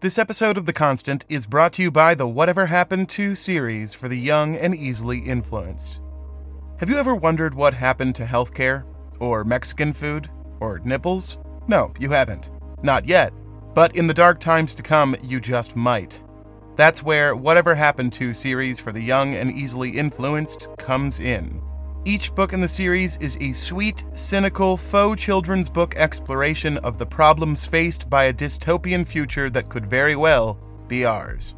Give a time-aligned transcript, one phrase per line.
[0.00, 3.92] This episode of The Constant is brought to you by the Whatever Happened to series
[3.92, 6.00] for the young and easily influenced.
[6.78, 8.84] Have you ever wondered what happened to healthcare?
[9.18, 10.30] Or Mexican food?
[10.58, 11.36] Or nipples?
[11.68, 12.48] No, you haven't.
[12.82, 13.34] Not yet.
[13.74, 16.24] But in the dark times to come, you just might.
[16.76, 21.60] That's where Whatever Happened to series for the young and easily influenced comes in.
[22.06, 27.04] Each book in the series is a sweet, cynical, faux children's book exploration of the
[27.04, 31.54] problems faced by a dystopian future that could very well be ours.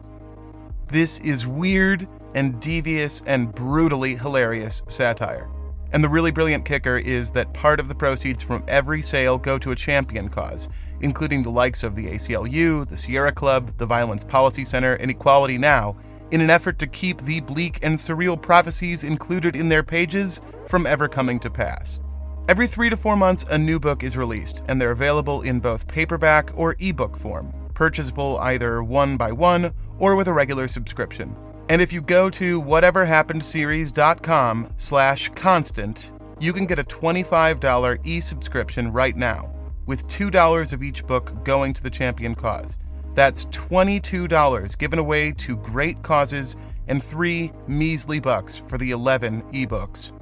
[0.88, 5.48] This is weird and devious and brutally hilarious satire.
[5.92, 9.58] And the really brilliant kicker is that part of the proceeds from every sale go
[9.58, 10.68] to a champion cause,
[11.02, 15.56] including the likes of the ACLU, the Sierra Club, the Violence Policy Center, and Equality
[15.56, 15.94] Now,
[16.32, 20.86] in an effort to keep the bleak and surreal prophecies included in their pages from
[20.86, 22.00] ever coming to pass.
[22.48, 25.86] Every three to four months, a new book is released, and they're available in both
[25.86, 31.36] paperback or ebook form, purchasable either one by one or with a regular subscription.
[31.68, 36.10] And if you go to whateverhappenedseries.com slash constant,
[36.40, 39.54] you can get a $25 e-subscription right now,
[39.86, 42.76] with $2 of each book going to the champion cause.
[43.14, 46.56] That's $22 given away to great causes
[46.88, 50.12] and three measly bucks for the 11 ebooks.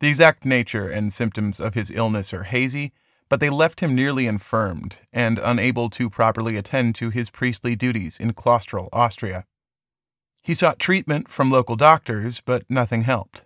[0.00, 2.92] The exact nature and symptoms of his illness are hazy,
[3.30, 8.20] but they left him nearly infirmed and unable to properly attend to his priestly duties
[8.20, 9.46] in Klösterle Austria.
[10.42, 13.44] He sought treatment from local doctors, but nothing helped.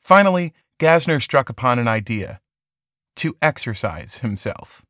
[0.00, 2.40] Finally, Gassner struck upon an idea
[3.16, 4.82] to exercise himself.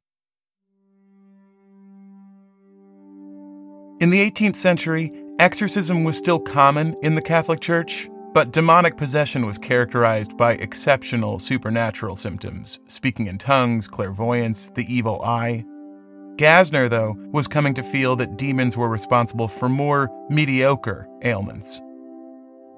[4.00, 9.46] In the 18th century, Exorcism was still common in the Catholic Church, but demonic possession
[9.46, 15.64] was characterized by exceptional supernatural symptoms speaking in tongues, clairvoyance, the evil eye.
[16.34, 21.80] Gassner, though, was coming to feel that demons were responsible for more mediocre ailments.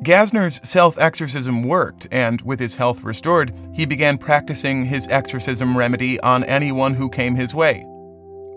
[0.05, 6.21] Gassner's self exorcism worked, and with his health restored, he began practicing his exorcism remedy
[6.21, 7.87] on anyone who came his way.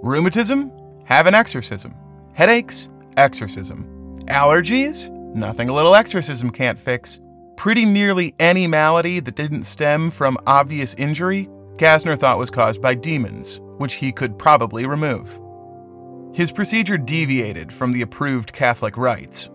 [0.01, 0.73] Rheumatism?
[1.05, 1.95] Have an exorcism.
[2.33, 2.89] Headaches?
[3.15, 3.92] Exorcism.
[4.27, 5.09] Allergies?
[5.35, 7.19] Nothing a little exorcism can't fix.
[7.57, 12.93] Pretty nearly any malady that didn't stem from obvious injury, Gassner thought was caused by
[12.93, 15.39] demons, which he could probably remove.
[16.33, 19.49] His procedure deviated from the approved Catholic rites.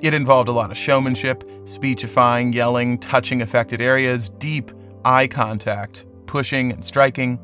[0.00, 4.70] It involved a lot of showmanship, speechifying, yelling, touching affected areas, deep
[5.04, 7.38] eye contact, pushing and striking.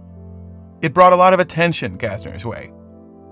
[0.81, 2.73] It brought a lot of attention Gassner's way.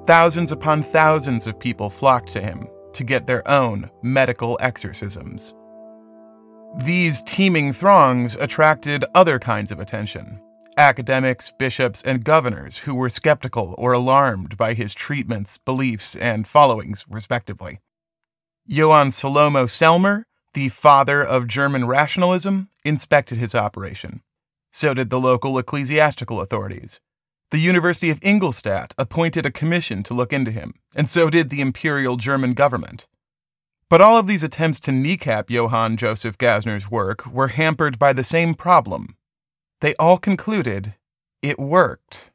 [0.07, 5.55] Thousands upon thousands of people flocked to him, to get their own medical exorcisms.
[6.85, 10.41] These teeming throngs attracted other kinds of attention
[10.77, 17.05] academics, bishops, and governors who were skeptical or alarmed by his treatments, beliefs, and followings,
[17.11, 17.81] respectively.
[18.65, 20.23] Johann Salomo Semler,
[20.55, 24.23] the father of German rationalism, inspected his operation.
[24.71, 27.01] So did the local ecclesiastical authorities.
[27.51, 31.61] The University of Ingolstadt appointed a commission to look into him, and so did the
[31.61, 33.07] Imperial German government.
[33.89, 38.25] But all of these attempts to kneecap Johann Joseph Gassner's work were hampered by the
[38.25, 39.17] same problem
[39.81, 40.95] they all concluded
[41.43, 42.31] it worked.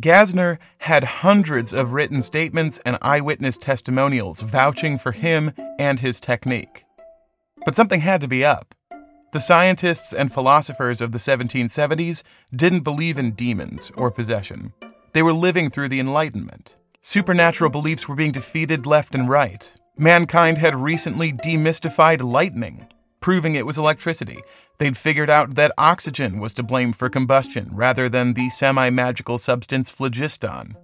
[0.00, 6.84] Gassner had hundreds of written statements and eyewitness testimonials vouching for him and his technique.
[7.64, 8.74] But something had to be up.
[9.32, 12.22] The scientists and philosophers of the 1770s
[12.54, 14.74] didn't believe in demons or possession.
[15.14, 16.76] They were living through the Enlightenment.
[17.00, 19.72] Supernatural beliefs were being defeated left and right.
[19.96, 22.86] Mankind had recently demystified lightning,
[23.20, 24.38] proving it was electricity.
[24.76, 29.38] They'd figured out that oxygen was to blame for combustion rather than the semi magical
[29.38, 30.76] substance phlogiston.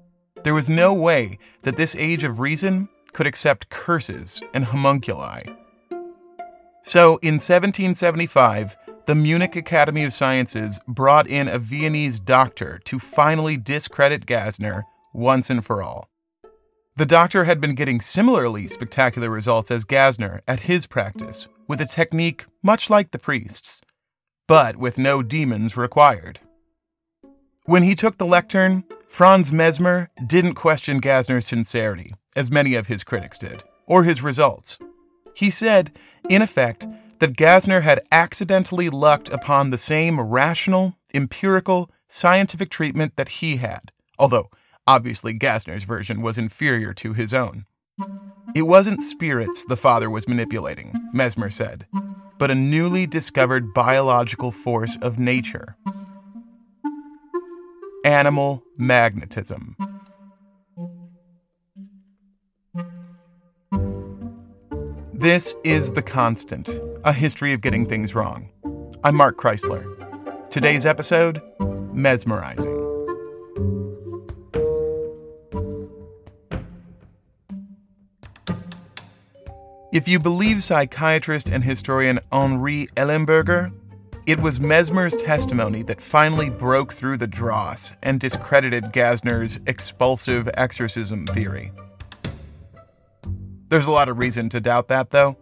[0.43, 5.43] There was no way that this age of reason could accept curses and homunculi.
[6.89, 13.59] So, in 1775, the Munich Academy of Sciences brought in a Viennese doctor to finally
[13.59, 16.09] discredit Gassner once and for all.
[16.97, 21.87] The doctor had been getting similarly spectacular results as Gassner at his practice, with a
[21.87, 23.83] technique much like the priest's,
[24.47, 26.41] but with no demons required.
[27.67, 33.05] When he took the lectern, Franz Mesmer didn't question Gassner's sincerity, as many of his
[33.05, 34.79] critics did, or his results.
[35.39, 35.97] He said,
[36.29, 36.89] in effect,
[37.21, 43.93] that Gassner had accidentally lucked upon the same rational, empirical, scientific treatment that he had,
[44.19, 44.51] although
[44.89, 47.67] obviously Gassner's version was inferior to his own.
[48.57, 51.87] It wasn't spirits the father was manipulating, Mesmer said,
[52.37, 55.77] but a newly discovered biological force of nature
[58.05, 59.77] animal magnetism.
[65.19, 66.71] This is The Constant,
[67.05, 68.51] a history of getting things wrong.
[69.03, 69.85] I'm Mark Chrisler.
[70.49, 72.71] Today's episode Mesmerizing.
[79.93, 83.73] If you believe psychiatrist and historian Henri Ellenberger,
[84.27, 91.27] it was Mesmer's testimony that finally broke through the dross and discredited Gassner's expulsive exorcism
[91.27, 91.73] theory.
[93.69, 95.37] There's a lot of reason to doubt that, though.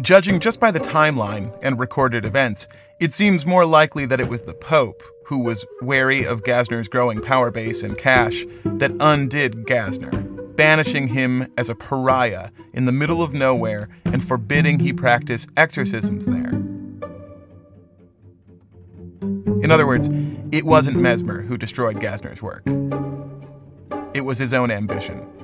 [0.00, 2.66] Judging just by the timeline and recorded events,
[2.98, 7.20] it seems more likely that it was the Pope, who was wary of Gassner's growing
[7.20, 13.22] power base and cash, that undid Gassner, banishing him as a pariah in the middle
[13.22, 16.54] of nowhere and forbidding he practice exorcisms there.
[19.62, 20.08] In other words,
[20.50, 22.66] it wasn't Mesmer who destroyed Gassner's work.
[24.14, 25.37] It was his own ambition.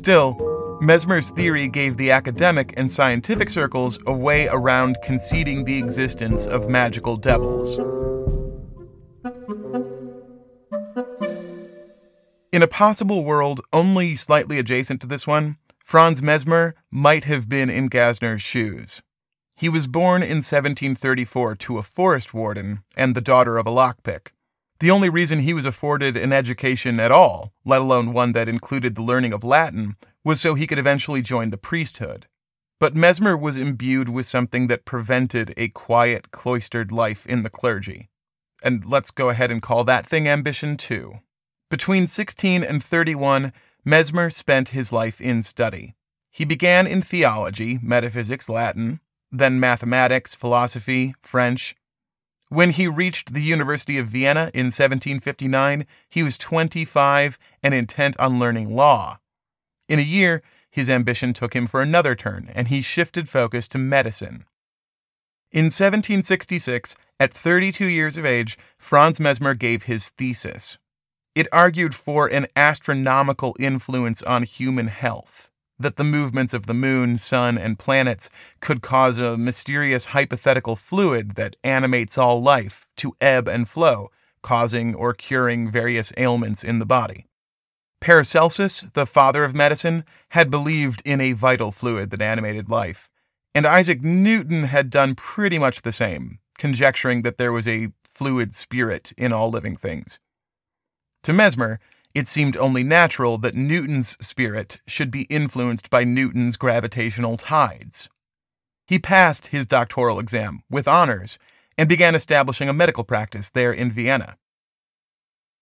[0.00, 6.46] Still, Mesmer's theory gave the academic and scientific circles a way around conceding the existence
[6.46, 7.76] of magical devils.
[12.50, 17.68] In a possible world only slightly adjacent to this one, Franz Mesmer might have been
[17.68, 19.02] in Gassner's shoes.
[19.54, 24.28] He was born in 1734 to a forest warden and the daughter of a lockpick.
[24.80, 28.94] The only reason he was afforded an education at all, let alone one that included
[28.94, 32.26] the learning of Latin, was so he could eventually join the priesthood.
[32.78, 38.08] But Mesmer was imbued with something that prevented a quiet, cloistered life in the clergy.
[38.62, 41.20] And let's go ahead and call that thing ambition too.
[41.68, 43.52] Between 16 and 31,
[43.84, 45.94] Mesmer spent his life in study.
[46.30, 49.00] He began in theology, metaphysics, Latin,
[49.30, 51.76] then mathematics, philosophy, French,
[52.50, 58.40] when he reached the University of Vienna in 1759, he was 25 and intent on
[58.40, 59.18] learning law.
[59.88, 63.78] In a year, his ambition took him for another turn, and he shifted focus to
[63.78, 64.44] medicine.
[65.52, 70.76] In 1766, at 32 years of age, Franz Mesmer gave his thesis.
[71.36, 75.49] It argued for an astronomical influence on human health
[75.80, 81.34] that the movements of the moon, sun, and planets could cause a mysterious hypothetical fluid
[81.36, 84.10] that animates all life to ebb and flow,
[84.42, 87.26] causing or curing various ailments in the body.
[88.00, 93.08] Paracelsus, the father of medicine, had believed in a vital fluid that animated life,
[93.54, 98.54] and Isaac Newton had done pretty much the same, conjecturing that there was a fluid
[98.54, 100.18] spirit in all living things.
[101.24, 101.80] To Mesmer,
[102.14, 108.08] it seemed only natural that Newton's spirit should be influenced by Newton's gravitational tides.
[108.86, 111.38] He passed his doctoral exam with honors
[111.78, 114.36] and began establishing a medical practice there in Vienna.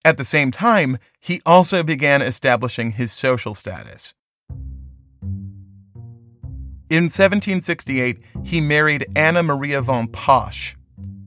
[0.03, 4.13] At the same time, he also began establishing his social status.
[6.89, 10.73] In 1768, he married Anna Maria von Posch,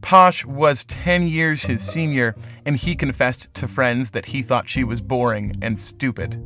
[0.02, 4.84] Posch was 10 years his senior, and he confessed to friends that he thought she
[4.84, 6.42] was boring and stupid.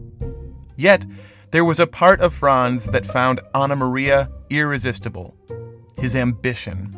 [0.76, 1.04] Yet,
[1.50, 5.34] there was a part of Franz that found Anna Maria irresistible
[5.98, 6.94] his ambition.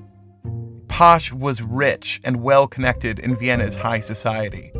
[0.88, 4.72] Posch was rich and well connected in Vienna's high society.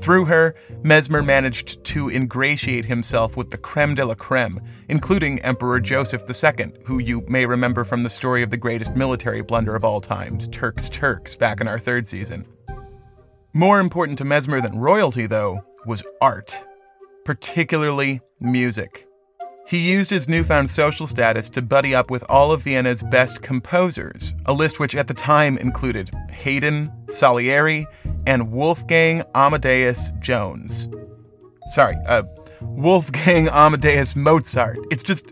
[0.00, 5.80] Through her, Mesmer managed to ingratiate himself with the creme de la creme, including Emperor
[5.80, 9.84] Joseph II, who you may remember from the story of the greatest military blunder of
[9.84, 12.46] all times, Turks Turks, back in our third season.
[13.52, 16.64] More important to Mesmer than royalty, though, was art,
[17.24, 19.07] particularly music.
[19.68, 24.32] He used his newfound social status to buddy up with all of Vienna's best composers,
[24.46, 27.86] a list which at the time included Haydn, Salieri,
[28.26, 30.88] and Wolfgang Amadeus Jones.
[31.72, 32.22] Sorry, uh,
[32.62, 34.78] Wolfgang Amadeus Mozart.
[34.90, 35.30] It's just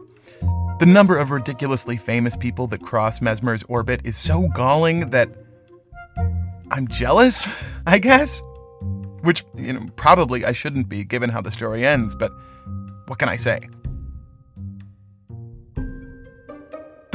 [0.81, 5.31] the number of ridiculously famous people that cross Mesmer's orbit is so galling that
[6.71, 7.49] I'm jealous,
[7.87, 8.43] I guess.
[9.23, 12.33] Which, you know, probably I shouldn't be given how the story ends, but
[13.07, 13.61] what can I say?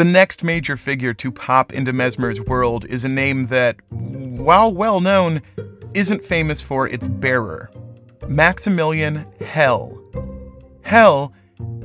[0.01, 4.99] The next major figure to pop into Mesmer's world is a name that, while well
[4.99, 5.43] known,
[5.93, 7.69] isn't famous for its bearer
[8.27, 9.95] Maximilian Hell.
[10.81, 11.33] Hell,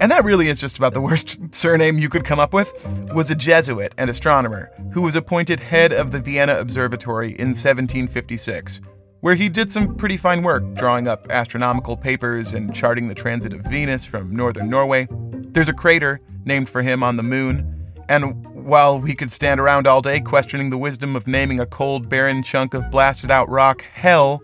[0.00, 2.72] and that really is just about the worst surname you could come up with,
[3.12, 8.80] was a Jesuit and astronomer who was appointed head of the Vienna Observatory in 1756,
[9.20, 13.52] where he did some pretty fine work drawing up astronomical papers and charting the transit
[13.52, 15.06] of Venus from northern Norway.
[15.10, 17.75] There's a crater named for him on the moon,
[18.08, 22.08] and while we could stand around all day questioning the wisdom of naming a cold,
[22.08, 24.42] barren chunk of blasted out rock hell,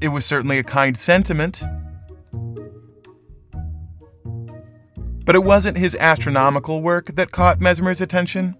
[0.00, 1.62] it was certainly a kind sentiment.
[5.24, 8.56] But it wasn't his astronomical work that caught Mesmer's attention.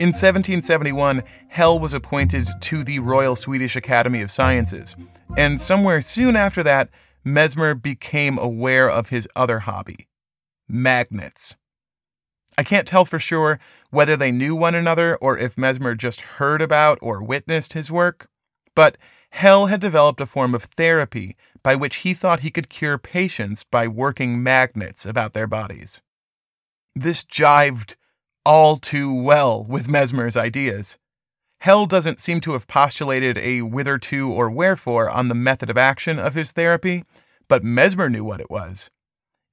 [0.00, 4.94] In 1771, Hell was appointed to the Royal Swedish Academy of Sciences,
[5.36, 6.88] and somewhere soon after that,
[7.24, 10.08] Mesmer became aware of his other hobby
[10.68, 11.56] magnets.
[12.58, 13.60] I can't tell for sure
[13.90, 18.28] whether they knew one another or if Mesmer just heard about or witnessed his work,
[18.74, 18.98] but
[19.30, 23.62] Hell had developed a form of therapy by which he thought he could cure patients
[23.62, 26.02] by working magnets about their bodies.
[26.96, 27.94] This jived
[28.44, 30.98] all too well with Mesmer's ideas.
[31.60, 36.18] Hell doesn't seem to have postulated a whitherto or wherefore on the method of action
[36.18, 37.04] of his therapy,
[37.46, 38.90] but Mesmer knew what it was.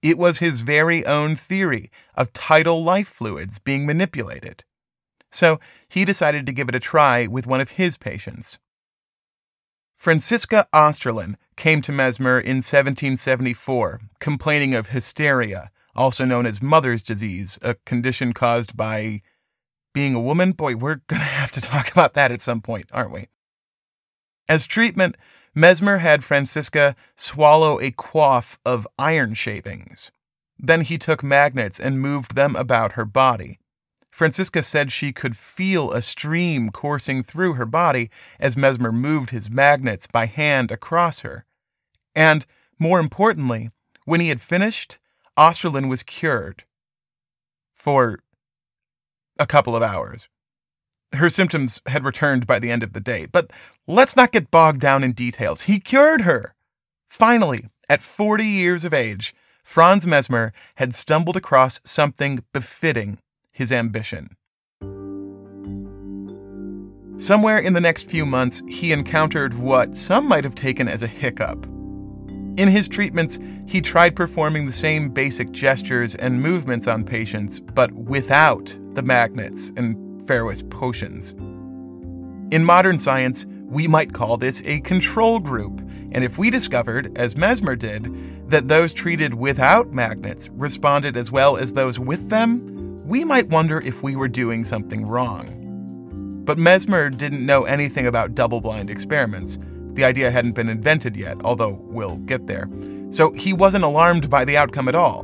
[0.05, 4.63] It was his very own theory of tidal life fluids being manipulated.
[5.31, 5.59] So
[5.89, 8.59] he decided to give it a try with one of his patients.
[9.95, 17.57] Franziska Osterlin came to Mesmer in 1774, complaining of hysteria, also known as mother's disease,
[17.63, 19.24] a condition caused by
[19.91, 20.51] being a woman.
[20.51, 23.29] Boy, we're going to have to talk about that at some point, aren't we?
[24.47, 25.17] As treatment,
[25.57, 30.12] Mesmer had Franziska swallow a quaff of iron shavings.
[30.59, 33.59] Then he took magnets and moved them about her body.
[34.12, 38.09] Franziska said she could feel a stream coursing through her body
[38.39, 41.45] as Mesmer moved his magnets by hand across her.
[42.13, 42.45] And,
[42.77, 43.71] more importantly,
[44.05, 45.00] when he had finished,
[45.38, 46.63] Osterlin was cured.
[47.74, 48.19] For
[49.38, 50.29] a couple of hours.
[51.15, 53.51] Her symptoms had returned by the end of the day, but
[53.88, 55.63] let's not get bogged down in details.
[55.63, 56.53] He cured her.
[57.10, 63.19] Finally, at 40 years of age, Franz Mesmer had stumbled across something befitting
[63.51, 64.36] his ambition.
[67.17, 71.07] Somewhere in the next few months, he encountered what some might have taken as a
[71.07, 71.65] hiccup.
[72.57, 77.91] In his treatments, he tried performing the same basic gestures and movements on patients, but
[77.93, 79.95] without the magnets and
[80.27, 81.32] Ferrous potions.
[82.51, 85.79] In modern science, we might call this a control group,
[86.12, 91.58] and if we discovered, as Mesmer did, that those treated without magnets responded as well
[91.58, 96.44] as those with them, we might wonder if we were doing something wrong.
[96.46, 99.60] But Mesmer didn't know anything about double blind experiments.
[99.94, 102.70] The idea hadn't been invented yet, although we'll get there.
[103.10, 105.24] So he wasn't alarmed by the outcome at all.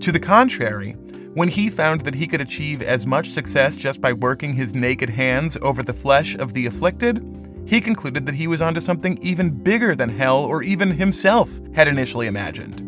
[0.00, 0.96] To the contrary,
[1.34, 5.10] when he found that he could achieve as much success just by working his naked
[5.10, 7.22] hands over the flesh of the afflicted,
[7.66, 11.88] he concluded that he was onto something even bigger than hell or even himself had
[11.88, 12.82] initially imagined.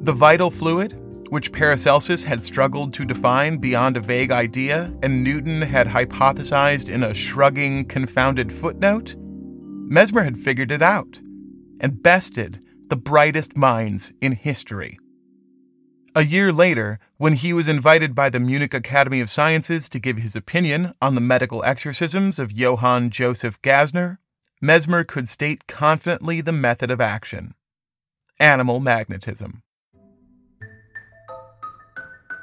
[0.00, 0.94] The vital fluid,
[1.30, 7.02] which Paracelsus had struggled to define beyond a vague idea and Newton had hypothesized in
[7.02, 11.20] a shrugging, confounded footnote, Mesmer had figured it out
[11.80, 14.98] and bested the brightest minds in history.
[16.14, 20.16] A year later, when he was invited by the Munich Academy of Sciences to give
[20.16, 24.18] his opinion on the medical exorcisms of Johann Joseph Gassner,
[24.60, 27.54] Mesmer could state confidently the method of action
[28.40, 29.62] animal magnetism.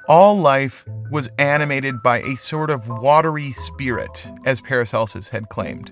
[0.07, 5.91] All life was animated by a sort of watery spirit, as Paracelsus had claimed.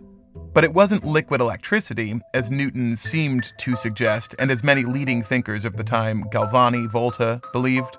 [0.54, 5.66] But it wasn't liquid electricity, as Newton seemed to suggest, and as many leading thinkers
[5.66, 7.98] of the time, Galvani, Volta, believed.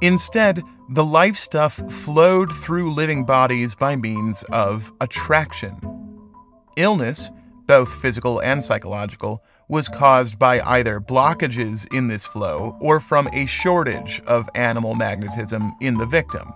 [0.00, 5.80] Instead, the life stuff flowed through living bodies by means of attraction.
[6.76, 7.30] Illness,
[7.66, 13.46] both physical and psychological, was caused by either blockages in this flow or from a
[13.46, 16.52] shortage of animal magnetism in the victim.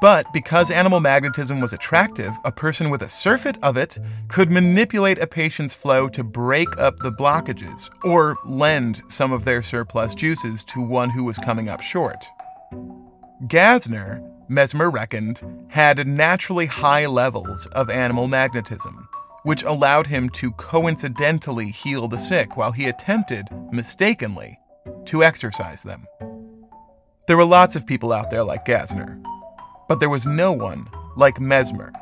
[0.00, 5.18] But because animal magnetism was attractive, a person with a surfeit of it could manipulate
[5.18, 10.62] a patient's flow to break up the blockages or lend some of their surplus juices
[10.64, 12.24] to one who was coming up short.
[13.46, 19.08] Gassner, Mesmer reckoned, had naturally high levels of animal magnetism,
[19.42, 24.58] which allowed him to coincidentally heal the sick while he attempted, mistakenly,
[25.06, 26.06] to exorcise them.
[27.26, 29.22] There were lots of people out there like Gassner,
[29.88, 31.92] but there was no one like Mesmer.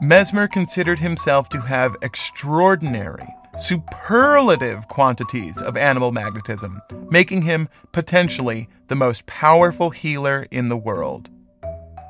[0.00, 3.26] Mesmer considered himself to have extraordinary,
[3.56, 11.28] superlative quantities of animal magnetism, making him potentially the most powerful healer in the world.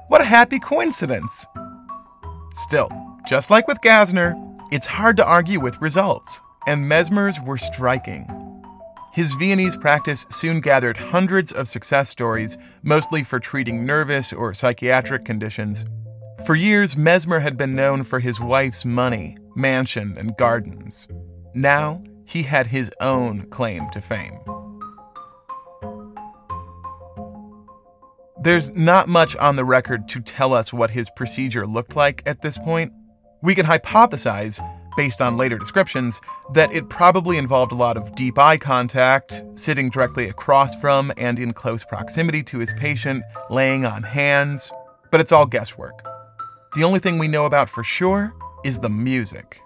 [0.08, 1.46] What a happy coincidence!
[2.52, 2.90] Still,
[3.26, 4.34] just like with Gassner,
[4.70, 8.26] it's hard to argue with results, and Mesmer's were striking.
[9.12, 15.24] His Viennese practice soon gathered hundreds of success stories, mostly for treating nervous or psychiatric
[15.24, 15.84] conditions.
[16.46, 21.08] For years, Mesmer had been known for his wife's money, mansion, and gardens.
[21.54, 24.38] Now, he had his own claim to fame.
[28.40, 32.42] There's not much on the record to tell us what his procedure looked like at
[32.42, 32.92] this point.
[33.42, 34.60] We can hypothesize
[34.96, 36.20] based on later descriptions,
[36.52, 41.38] that it probably involved a lot of deep eye contact, sitting directly across from and
[41.38, 44.72] in close proximity to his patient, laying on hands,
[45.10, 46.06] but it's all guesswork.
[46.74, 48.32] The only thing we know about for sure
[48.64, 49.60] is the music.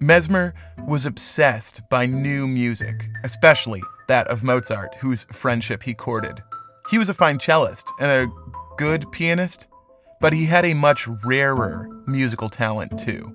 [0.00, 0.54] Mesmer
[0.86, 6.42] was obsessed by new music, especially that of Mozart, whose friendship he courted.
[6.90, 8.32] He was a fine cellist and a
[8.76, 9.68] good pianist,
[10.20, 13.34] but he had a much rarer musical talent too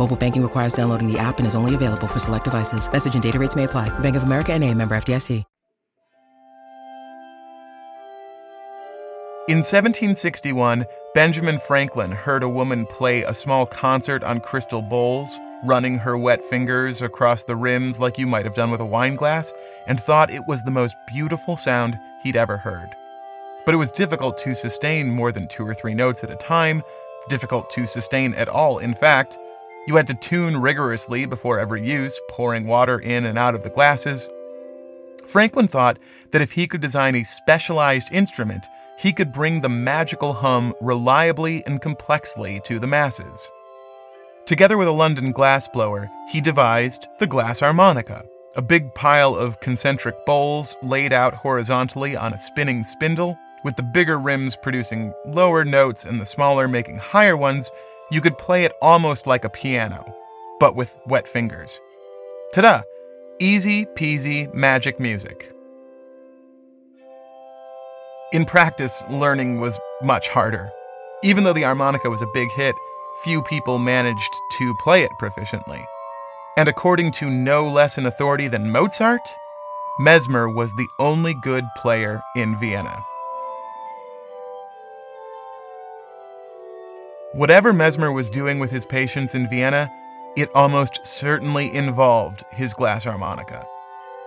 [0.00, 2.90] Mobile banking requires downloading the app and is only available for select devices.
[2.90, 3.90] Message and data rates may apply.
[4.00, 5.44] Bank of America and a member FDIC.
[9.48, 15.98] In 1761, Benjamin Franklin heard a woman play a small concert on crystal bowls, running
[15.98, 19.52] her wet fingers across the rims like you might have done with a wine glass,
[19.88, 22.94] and thought it was the most beautiful sound he'd ever heard.
[23.66, 26.84] But it was difficult to sustain more than two or three notes at a time,
[27.28, 29.36] difficult to sustain at all, in fact.
[29.86, 33.70] You had to tune rigorously before every use, pouring water in and out of the
[33.70, 34.28] glasses.
[35.26, 35.98] Franklin thought
[36.32, 38.66] that if he could design a specialized instrument,
[38.98, 43.50] he could bring the magical hum reliably and complexly to the masses.
[44.44, 48.24] Together with a London glassblower, he devised the glass harmonica,
[48.56, 53.82] a big pile of concentric bowls laid out horizontally on a spinning spindle with the
[53.82, 57.70] bigger rims producing lower notes and the smaller making higher ones,
[58.10, 60.04] you could play it almost like a piano,
[60.58, 61.80] but with wet fingers.
[62.52, 62.82] Ta da!
[63.38, 65.52] Easy peasy magic music.
[68.32, 70.70] In practice, learning was much harder.
[71.22, 72.74] Even though the harmonica was a big hit,
[73.24, 75.84] few people managed to play it proficiently.
[76.56, 79.28] And according to no less an authority than Mozart,
[79.98, 83.04] Mesmer was the only good player in Vienna.
[87.32, 89.88] Whatever Mesmer was doing with his patients in Vienna,
[90.36, 93.64] it almost certainly involved his glass harmonica.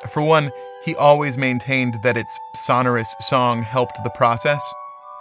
[0.08, 0.54] For one,
[0.86, 4.64] he always maintained that its sonorous song helped the process.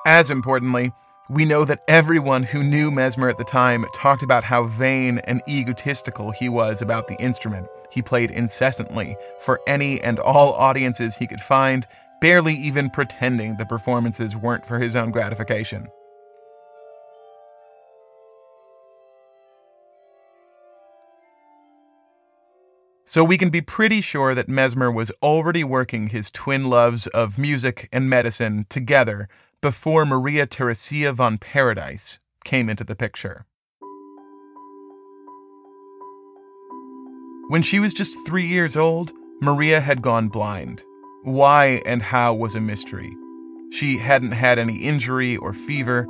[0.07, 0.93] As importantly,
[1.29, 5.43] we know that everyone who knew Mesmer at the time talked about how vain and
[5.49, 7.67] egotistical he was about the instrument.
[7.91, 11.85] He played incessantly for any and all audiences he could find,
[12.21, 15.89] barely even pretending the performances weren't for his own gratification.
[23.13, 27.37] So we can be pretty sure that Mesmer was already working his twin loves of
[27.37, 29.29] music and medicine together
[29.61, 33.45] before Maria Theresia von Paradise came into the picture.
[37.51, 40.83] When she was just three years old, Maria had gone blind.
[41.23, 43.15] Why and how was a mystery.
[43.73, 46.07] She hadn't had any injury or fever.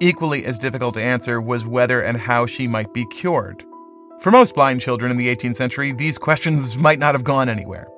[0.00, 3.64] Equally as difficult to answer was whether and how she might be cured.
[4.22, 7.88] For most blind children in the 18th century, these questions might not have gone anywhere.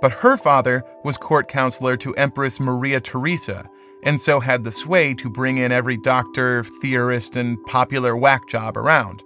[0.00, 3.68] But her father was court counselor to Empress Maria Theresa,
[4.02, 8.78] and so had the sway to bring in every doctor, theorist, and popular whack job
[8.78, 9.22] around.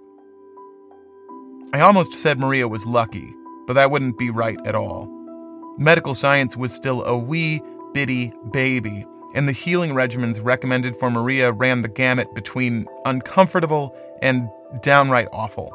[1.71, 3.33] I almost said Maria was lucky,
[3.65, 5.07] but that wouldn't be right at all.
[5.77, 7.61] Medical science was still a wee,
[7.93, 14.49] bitty baby, and the healing regimens recommended for Maria ran the gamut between uncomfortable and
[14.81, 15.73] downright awful.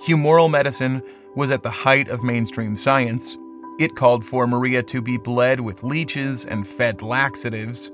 [0.00, 1.02] Humoral medicine
[1.34, 3.36] was at the height of mainstream science.
[3.78, 7.90] It called for Maria to be bled with leeches and fed laxatives.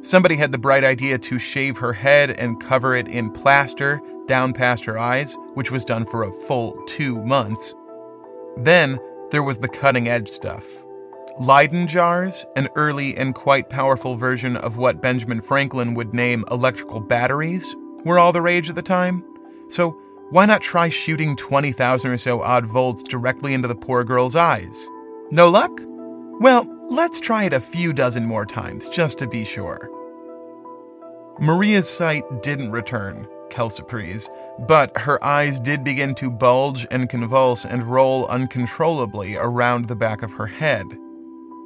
[0.00, 4.52] Somebody had the bright idea to shave her head and cover it in plaster down
[4.52, 7.74] past her eyes, which was done for a full two months.
[8.58, 8.98] Then
[9.30, 10.64] there was the cutting edge stuff.
[11.40, 17.00] Leyden jars, an early and quite powerful version of what Benjamin Franklin would name electrical
[17.00, 19.24] batteries, were all the rage at the time.
[19.68, 19.98] So
[20.30, 24.88] why not try shooting 20,000 or so odd volts directly into the poor girl's eyes?
[25.30, 25.72] No luck?
[26.40, 29.90] Well, let's try it a few dozen more times, just to be sure.
[31.40, 34.28] Maria's sight didn't return, quelle surprise,
[34.66, 40.22] but her eyes did begin to bulge and convulse and roll uncontrollably around the back
[40.22, 40.86] of her head.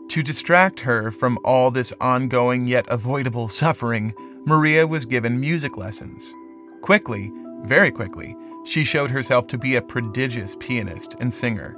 [0.09, 4.15] To distract her from all this ongoing yet avoidable suffering,
[4.47, 6.35] Maria was given music lessons.
[6.81, 7.31] Quickly,
[7.65, 8.35] very quickly,
[8.69, 11.75] she showed herself to be a prodigious pianist and singer.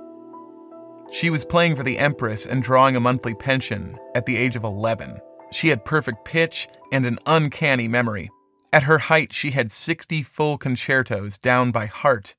[1.12, 4.64] She was playing for the Empress and drawing a monthly pension at the age of
[4.64, 5.20] 11.
[5.52, 8.28] She had perfect pitch and an uncanny memory.
[8.72, 12.34] At her height, she had 60 full concertos down by heart,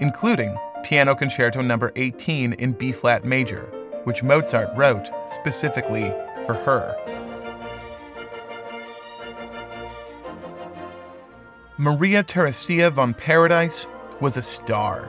[0.00, 3.62] including Piano Concerto Number 18 in B flat major,
[4.04, 6.10] which Mozart wrote specifically
[6.46, 7.27] for her.
[11.80, 13.86] Maria Theresia von Paradise
[14.20, 15.08] was a star.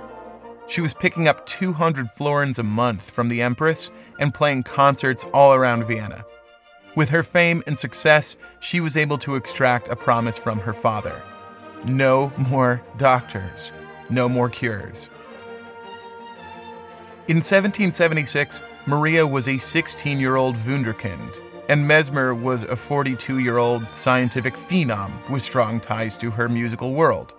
[0.67, 5.55] She was picking up 200 florins a month from the Empress and playing concerts all
[5.55, 6.23] around Vienna.
[6.95, 11.19] With her fame and success, she was able to extract a promise from her father
[11.85, 13.71] no more doctors,
[14.11, 15.09] no more cures.
[17.27, 23.59] In 1776, Maria was a 16 year old Wunderkind and Mesmer was a 42 year
[23.59, 27.35] old scientific phenom with strong ties to her musical world.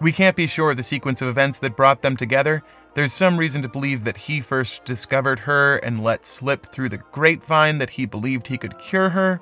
[0.00, 2.62] We can't be sure of the sequence of events that brought them together.
[2.94, 6.98] There's some reason to believe that he first discovered her and let slip through the
[6.98, 9.40] grapevine that he believed he could cure her.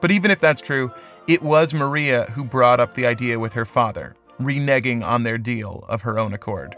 [0.00, 0.90] But even if that's true,
[1.26, 5.84] it was Maria who brought up the idea with her father, reneging on their deal
[5.88, 6.74] of her own accord.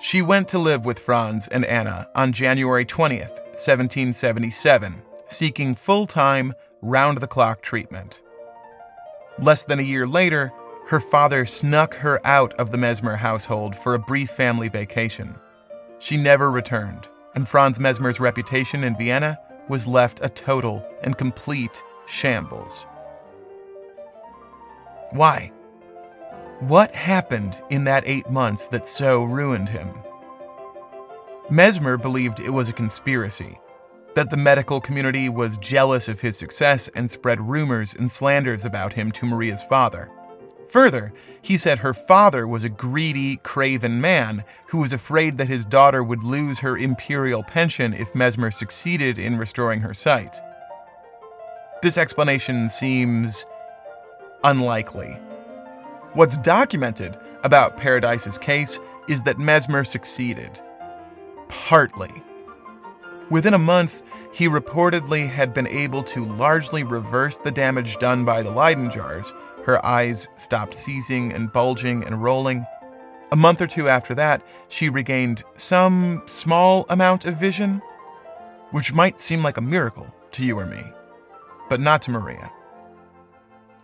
[0.00, 6.54] She went to live with Franz and Anna on January 20th, 1777, seeking full time,
[6.82, 8.22] round the clock treatment.
[9.38, 10.52] Less than a year later,
[10.88, 15.34] her father snuck her out of the Mesmer household for a brief family vacation.
[15.98, 19.38] She never returned, and Franz Mesmer's reputation in Vienna
[19.68, 22.86] was left a total and complete shambles.
[25.12, 25.52] Why?
[26.60, 29.90] What happened in that eight months that so ruined him?
[31.48, 33.58] Mesmer believed it was a conspiracy
[34.14, 38.92] that the medical community was jealous of his success and spread rumors and slanders about
[38.92, 40.10] him to Maria's father.
[40.70, 45.64] Further, he said her father was a greedy, craven man who was afraid that his
[45.64, 50.36] daughter would lose her imperial pension if Mesmer succeeded in restoring her sight.
[51.82, 53.44] This explanation seems
[54.44, 55.18] unlikely.
[56.12, 60.60] What's documented about Paradise's case is that Mesmer succeeded.
[61.48, 62.10] Partly.
[63.30, 68.42] Within a month, he reportedly had been able to largely reverse the damage done by
[68.42, 69.32] the Leyden jars.
[69.64, 72.66] Her eyes stopped seizing and bulging and rolling.
[73.30, 77.80] A month or two after that, she regained some small amount of vision,
[78.72, 80.82] which might seem like a miracle to you or me,
[81.68, 82.50] but not to Maria.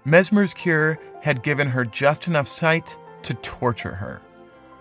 [0.04, 4.20] Mesmer's cure had given her just enough sight to torture her.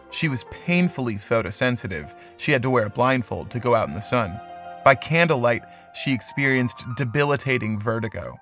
[0.10, 2.15] She was painfully photosensitive.
[2.38, 4.39] She had to wear a blindfold to go out in the sun.
[4.86, 5.63] By candlelight,
[5.95, 8.39] she experienced debilitating vertigo.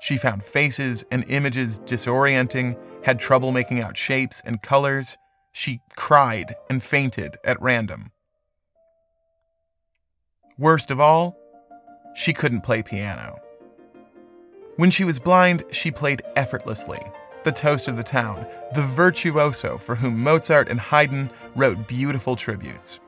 [0.00, 5.16] She found faces and images disorienting, had trouble making out shapes and colors.
[5.52, 8.10] She cried and fainted at random.
[10.58, 11.36] Worst of all,
[12.16, 13.38] she couldn't play piano.
[14.76, 17.00] When she was blind, she played effortlessly,
[17.44, 22.98] the toast of the town, the virtuoso for whom Mozart and Haydn wrote beautiful tributes.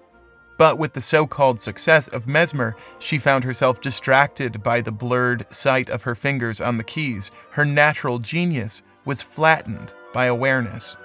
[0.59, 5.47] But with the so called success of Mesmer, she found herself distracted by the blurred
[5.53, 7.31] sight of her fingers on the keys.
[7.51, 10.97] Her natural genius was flattened by awareness.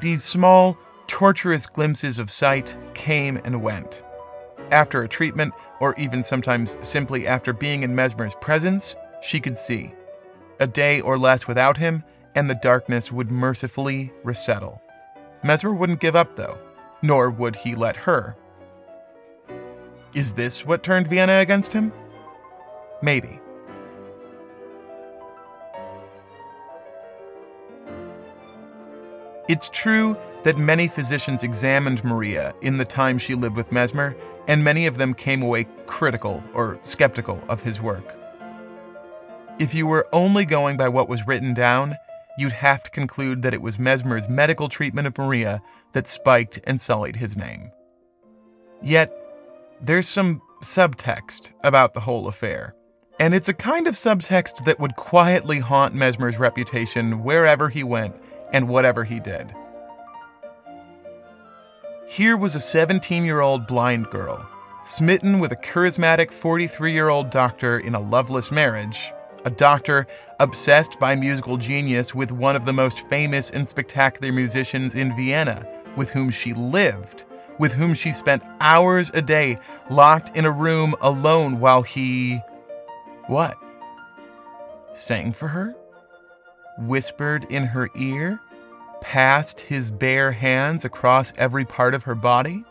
[0.00, 4.02] These small, torturous glimpses of sight came and went.
[4.70, 9.92] After a treatment, or even sometimes simply after being in Mesmer's presence, she could see.
[10.58, 12.02] A day or less without him,
[12.34, 14.80] and the darkness would mercifully resettle.
[15.42, 16.58] Mesmer wouldn't give up, though,
[17.04, 18.34] nor would he let her.
[20.14, 21.92] Is this what turned Vienna against him?
[23.02, 23.40] Maybe.
[29.48, 34.16] It's true that many physicians examined Maria in the time she lived with Mesmer,
[34.48, 38.16] and many of them came away critical or skeptical of his work.
[39.58, 41.96] If you were only going by what was written down,
[42.38, 45.60] you'd have to conclude that it was Mesmer's medical treatment of Maria
[45.94, 47.70] that spiked and sullied his name.
[48.82, 49.12] Yet,
[49.80, 52.74] there's some subtext about the whole affair,
[53.18, 58.14] and it's a kind of subtext that would quietly haunt Mesmer's reputation wherever he went
[58.52, 59.54] and whatever he did.
[62.06, 64.46] Here was a 17 year old blind girl,
[64.82, 69.12] smitten with a charismatic 43 year old doctor in a loveless marriage,
[69.44, 70.06] a doctor
[70.40, 75.66] obsessed by musical genius with one of the most famous and spectacular musicians in Vienna,
[75.96, 77.24] with whom she lived,
[77.58, 79.56] with whom she spent hours a day
[79.90, 82.40] locked in a room alone while he.
[83.26, 83.56] what?
[84.92, 85.74] Sang for her?
[86.78, 88.40] Whispered in her ear?
[89.00, 92.64] Passed his bare hands across every part of her body?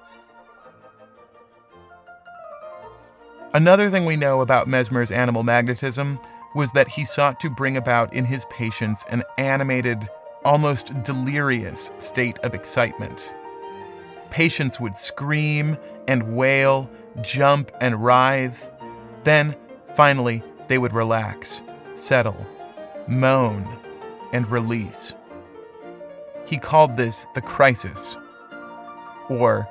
[3.54, 6.20] Another thing we know about Mesmer's animal magnetism
[6.56, 10.10] was that he sought to bring about in his patients an animated,
[10.46, 13.34] almost delirious state of excitement.
[14.30, 15.78] Patients would scream
[16.08, 16.90] and wail,
[17.22, 18.72] jump and writhe.
[19.24, 19.56] Then,
[19.96, 21.62] finally, they would relax,
[21.96, 22.46] settle,
[23.08, 23.68] moan,
[24.32, 25.14] and release.
[26.46, 28.18] He called this the crisis,
[29.30, 29.68] or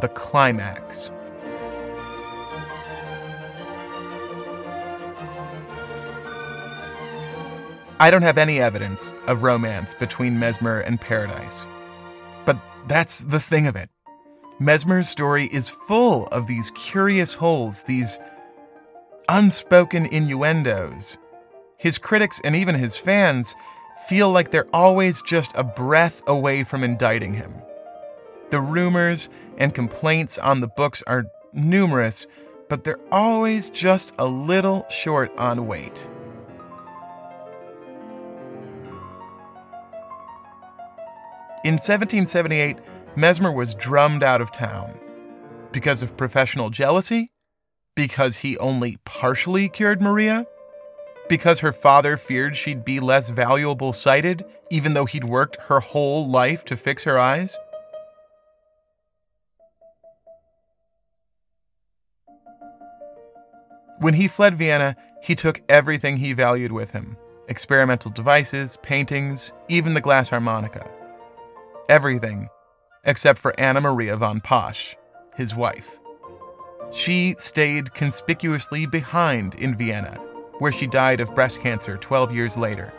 [0.00, 1.10] the climax.
[8.00, 11.66] I don't have any evidence of romance between Mesmer and Paradise.
[12.44, 12.56] But
[12.86, 13.90] that's the thing of it.
[14.60, 18.20] Mesmer's story is full of these curious holes, these
[19.28, 21.18] unspoken innuendos.
[21.76, 23.56] His critics and even his fans
[24.08, 27.52] feel like they're always just a breath away from indicting him.
[28.50, 32.28] The rumors and complaints on the books are numerous,
[32.68, 36.08] but they're always just a little short on weight.
[41.64, 42.76] In 1778,
[43.16, 44.96] Mesmer was drummed out of town.
[45.72, 47.32] Because of professional jealousy?
[47.96, 50.46] Because he only partially cured Maria?
[51.28, 56.28] Because her father feared she'd be less valuable sighted, even though he'd worked her whole
[56.28, 57.56] life to fix her eyes?
[63.98, 64.94] When he fled Vienna,
[65.24, 67.16] he took everything he valued with him
[67.48, 70.88] experimental devices, paintings, even the glass harmonica
[71.88, 72.48] everything
[73.04, 74.94] except for Anna Maria von Posch,
[75.36, 75.98] his wife.
[76.90, 80.14] She stayed conspicuously behind in Vienna,
[80.58, 82.92] where she died of breast cancer 12 years later.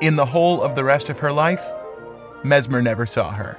[0.00, 1.64] In the whole of the rest of her life,
[2.44, 3.58] Mesmer never saw her.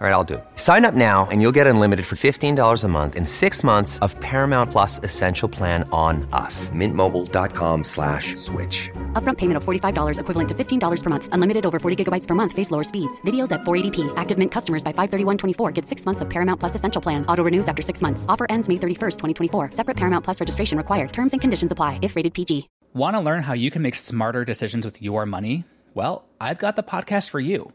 [0.00, 0.44] All right, I'll do it.
[0.54, 4.18] Sign up now and you'll get unlimited for $15 a month in six months of
[4.20, 6.70] Paramount Plus Essential Plan on us.
[6.70, 8.88] Mintmobile.com slash switch.
[9.12, 11.28] Upfront payment of $45 equivalent to $15 per month.
[11.32, 12.52] Unlimited over 40 gigabytes per month.
[12.52, 13.20] Face lower speeds.
[13.26, 14.10] Videos at 480p.
[14.16, 17.26] Active Mint customers by 531.24 get six months of Paramount Plus Essential Plan.
[17.26, 18.24] Auto renews after six months.
[18.26, 19.72] Offer ends May 31st, 2024.
[19.72, 21.12] Separate Paramount Plus registration required.
[21.12, 22.70] Terms and conditions apply if rated PG.
[22.94, 25.64] Want to learn how you can make smarter decisions with your money?
[25.92, 27.74] Well, I've got the podcast for you.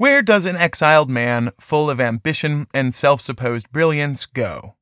[0.00, 4.76] Where does an exiled man full of ambition and self supposed brilliance go?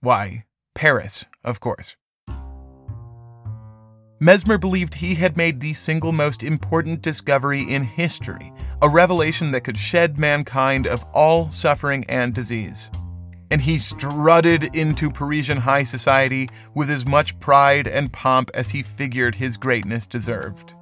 [0.00, 0.44] Why,
[0.74, 1.96] Paris, of course.
[4.20, 9.62] Mesmer believed he had made the single most important discovery in history, a revelation that
[9.62, 12.90] could shed mankind of all suffering and disease.
[13.50, 18.82] And he strutted into Parisian high society with as much pride and pomp as he
[18.82, 20.75] figured his greatness deserved.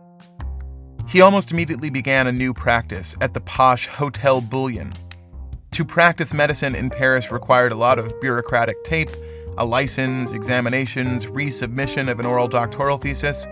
[1.06, 4.92] He almost immediately began a new practice at the posh Hotel Bullion.
[5.72, 9.10] To practice medicine in Paris required a lot of bureaucratic tape
[9.56, 13.46] a license, examinations, resubmission of an oral doctoral thesis.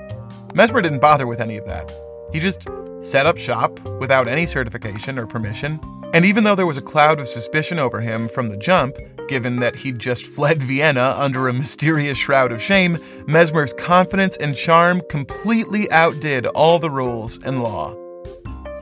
[0.55, 1.93] Mesmer didn't bother with any of that.
[2.33, 2.67] He just
[3.01, 5.81] set up shop without any certification or permission.
[6.15, 8.97] And even though there was a cloud of suspicion over him from the jump,
[9.33, 14.55] given that he'd just fled Vienna under a mysterious shroud of shame, Mesmer's confidence and
[14.55, 17.97] charm completely outdid all the rules and law.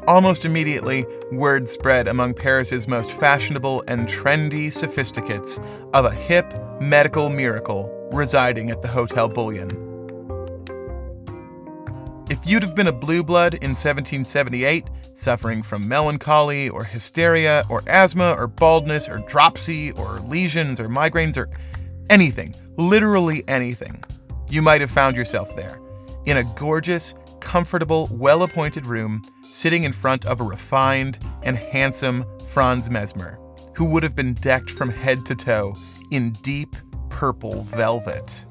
[0.09, 5.61] Almost immediately, word spread among Paris's most fashionable and trendy sophisticates
[5.95, 9.90] of a hip medical miracle residing at the Hotel Bullion.
[12.31, 17.83] If you'd have been a blue blood in 1778, suffering from melancholy or hysteria or
[17.89, 21.51] asthma or baldness or dropsy or lesions or migraines or
[22.09, 24.05] anything, literally anything,
[24.49, 25.81] you might have found yourself there
[26.27, 32.25] in a gorgeous, comfortable, well appointed room sitting in front of a refined and handsome
[32.47, 33.41] Franz Mesmer,
[33.75, 35.75] who would have been decked from head to toe
[36.13, 36.77] in deep
[37.09, 38.47] purple velvet.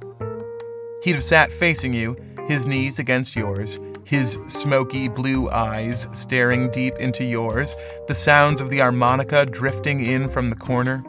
[1.02, 2.18] He'd have sat facing you,
[2.50, 7.76] his knees against yours, his smoky blue eyes staring deep into yours,
[8.08, 11.04] the sounds of the harmonica drifting in from the corner.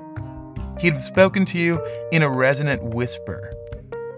[0.78, 3.54] He'd have spoken to you in a resonant whisper,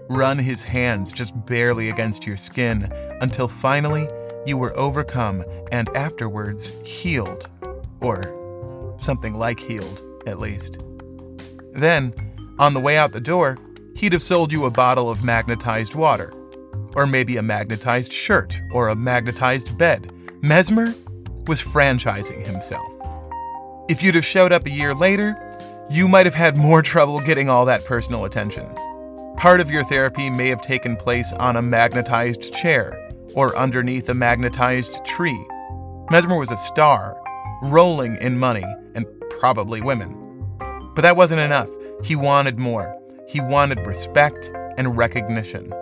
[0.09, 4.09] run his hands just barely against your skin until finally
[4.45, 7.47] you were overcome and afterwards healed.
[8.01, 10.79] Or something like healed, at least.
[11.71, 12.13] Then,
[12.59, 13.55] on the way out the door,
[13.95, 16.33] he'd have sold you a bottle of magnetized water.
[16.95, 20.11] Or maybe a magnetized shirt or a magnetized bed.
[20.41, 20.93] Mesmer
[21.47, 22.89] was franchising himself.
[23.89, 25.35] If you'd have showed up a year later,
[25.89, 28.67] you might have had more trouble getting all that personal attention.
[29.37, 34.13] Part of your therapy may have taken place on a magnetized chair, or underneath a
[34.13, 35.45] magnetized tree.
[36.11, 37.17] Mesmer was a star,
[37.63, 38.63] rolling in money
[38.95, 39.05] and
[39.39, 40.15] probably women.
[40.95, 41.69] But that wasn't enough.
[42.03, 42.97] He wanted more.
[43.27, 45.73] He wanted respect and recognition.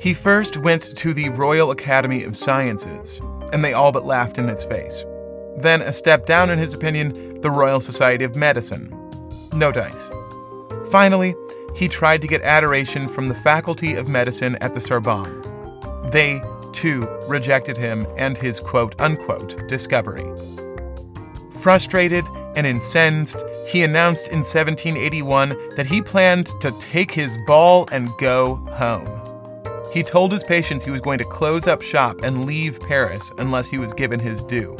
[0.00, 3.20] He first went to the Royal Academy of Sciences,
[3.52, 5.04] and they all but laughed in his face.
[5.58, 8.88] Then, a step down in his opinion, the Royal Society of Medicine.
[9.52, 10.08] No dice.
[10.90, 11.34] Finally,
[11.76, 15.42] he tried to get adoration from the Faculty of Medicine at the Sorbonne.
[16.10, 16.40] They,
[16.72, 20.24] too, rejected him and his quote unquote discovery.
[21.60, 22.24] Frustrated
[22.56, 28.56] and incensed, he announced in 1781 that he planned to take his ball and go
[28.78, 29.19] home.
[29.92, 33.66] He told his patients he was going to close up shop and leave Paris unless
[33.66, 34.76] he was given his due.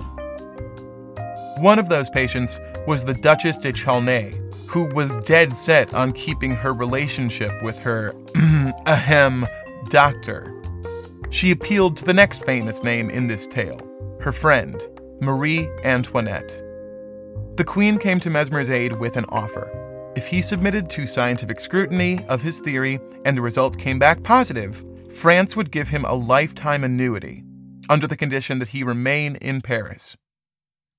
[1.58, 4.34] One of those patients was the Duchess de Chaulnes,
[4.66, 8.14] who was dead set on keeping her relationship with her
[8.86, 9.46] ahem
[9.88, 10.54] doctor.
[11.30, 13.80] She appealed to the next famous name in this tale,
[14.20, 14.80] her friend,
[15.20, 16.62] Marie Antoinette.
[17.56, 19.70] The Queen came to Mesmer's aid with an offer.
[20.16, 24.84] If he submitted to scientific scrutiny of his theory and the results came back positive,
[25.12, 27.44] France would give him a lifetime annuity
[27.88, 30.16] under the condition that he remain in Paris.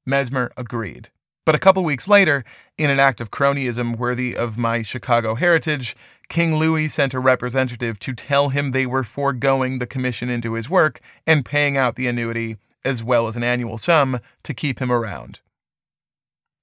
[0.05, 1.09] Mesmer agreed.
[1.45, 2.43] But a couple weeks later,
[2.77, 5.95] in an act of cronyism worthy of my Chicago heritage,
[6.29, 10.69] King Louis sent a representative to tell him they were foregoing the commission into his
[10.69, 14.91] work and paying out the annuity as well as an annual sum to keep him
[14.91, 15.39] around.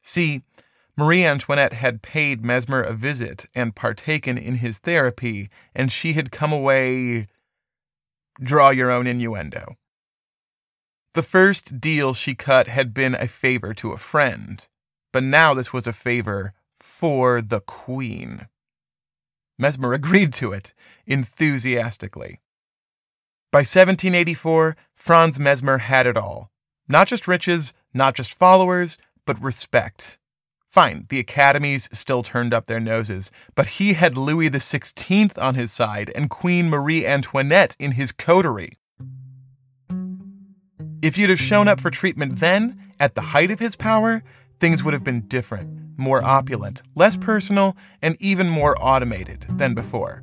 [0.02, 0.42] See,
[0.96, 6.32] Marie Antoinette had paid Mesmer a visit and partaken in his therapy, and she had
[6.32, 7.26] come away.
[8.40, 9.76] Draw your own innuendo.
[11.14, 14.64] The first deal she cut had been a favor to a friend,
[15.12, 18.48] but now this was a favor for the Queen.
[19.58, 20.72] Mesmer agreed to it
[21.06, 22.40] enthusiastically.
[23.50, 26.50] By 1784, Franz Mesmer had it all
[26.88, 30.18] not just riches, not just followers, but respect.
[30.70, 35.72] Fine, the academies still turned up their noses, but he had Louis XVI on his
[35.72, 38.76] side and Queen Marie Antoinette in his coterie.
[41.00, 44.22] If you'd have shown up for treatment then, at the height of his power,
[44.60, 50.22] things would have been different, more opulent, less personal, and even more automated than before.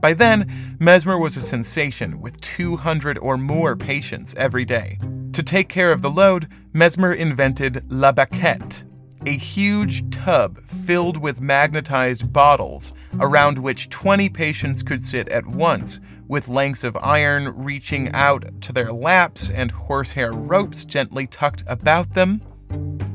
[0.00, 4.98] By then, Mesmer was a sensation with 200 or more patients every day.
[5.32, 8.84] To take care of the load, Mesmer invented La Baquette,
[9.26, 16.00] a huge tub filled with magnetized bottles around which 20 patients could sit at once,
[16.28, 22.14] with lengths of iron reaching out to their laps and horsehair ropes gently tucked about
[22.14, 22.40] them.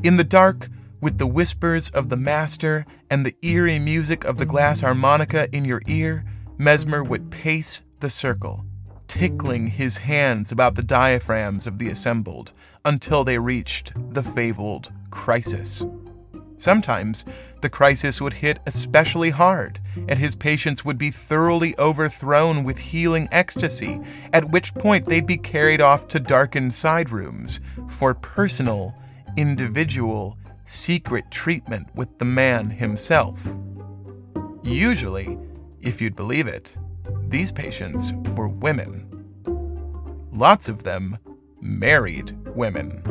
[0.03, 0.67] In the dark,
[1.01, 5.65] with the whispers of the master and the eerie music of the glass harmonica in
[5.65, 6.25] your ear,
[6.57, 8.65] Mesmer would pace the circle,
[9.07, 12.51] tickling his hands about the diaphragms of the assembled
[12.85, 15.83] until they reached the fabled crisis.
[16.57, 17.25] Sometimes
[17.61, 23.27] the crisis would hit especially hard, and his patients would be thoroughly overthrown with healing
[23.31, 23.99] ecstasy,
[24.31, 27.59] at which point they'd be carried off to darkened side rooms
[27.89, 28.93] for personal,
[29.35, 33.47] individual, secret treatment with the man himself.
[34.63, 35.37] Usually,
[35.81, 36.77] if you'd believe it,
[37.27, 39.01] these patients were women.
[40.31, 41.17] Lots of them
[41.61, 43.01] married women.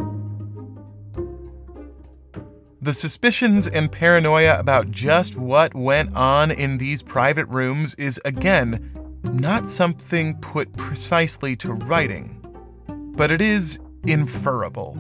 [2.80, 8.90] The suspicions and paranoia about just what went on in these private rooms is, again,
[9.22, 12.45] not something put precisely to writing,
[13.16, 14.99] but it is inferable.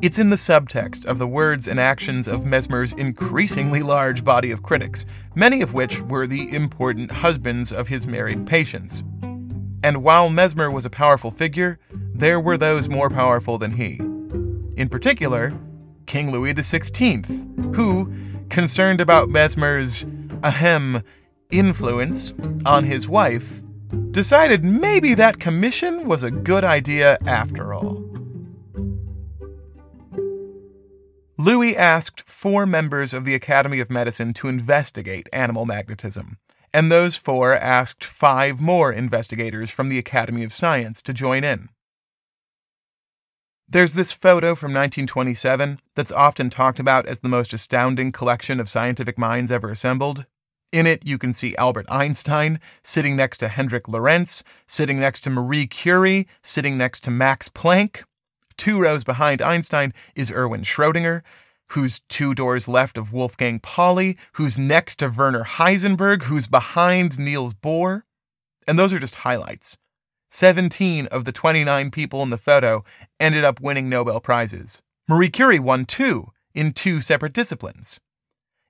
[0.00, 4.62] It's in the subtext of the words and actions of Mesmer's increasingly large body of
[4.62, 5.04] critics,
[5.34, 9.04] many of which were the important husbands of his married patients.
[9.82, 13.94] And while Mesmer was a powerful figure, there were those more powerful than he.
[14.76, 15.54] In particular,
[16.06, 18.12] King Louis XVI, who,
[18.48, 20.04] concerned about Mesmer's
[20.42, 21.02] ahem
[21.50, 22.34] influence
[22.66, 23.62] on his wife,
[24.10, 28.04] decided maybe that commission was a good idea after all.
[31.38, 36.36] Louis asked four members of the Academy of Medicine to investigate animal magnetism,
[36.72, 41.68] and those four asked five more investigators from the Academy of Science to join in.
[43.68, 48.68] There's this photo from 1927 that's often talked about as the most astounding collection of
[48.68, 50.26] scientific minds ever assembled.
[50.72, 55.30] In it, you can see Albert Einstein sitting next to Hendrik Lorentz, sitting next to
[55.30, 58.02] Marie Curie, sitting next to Max Planck.
[58.56, 61.22] Two rows behind Einstein is Erwin Schrödinger,
[61.70, 67.54] who's two doors left of Wolfgang Pauli, who's next to Werner Heisenberg, who's behind Niels
[67.54, 68.02] Bohr.
[68.66, 69.78] And those are just highlights.
[70.30, 72.84] 17 of the 29 people in the photo
[73.18, 74.80] ended up winning Nobel Prizes.
[75.08, 78.00] Marie Curie won two in two separate disciplines.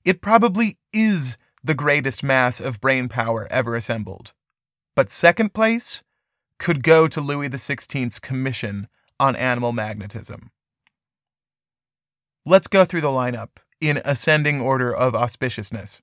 [0.05, 4.33] It probably is the greatest mass of brain power ever assembled.
[4.95, 6.03] But second place
[6.59, 8.89] could go to Louis XVI's commission
[9.19, 10.51] on animal magnetism.
[12.47, 16.01] Let's go through the lineup in ascending order of auspiciousness.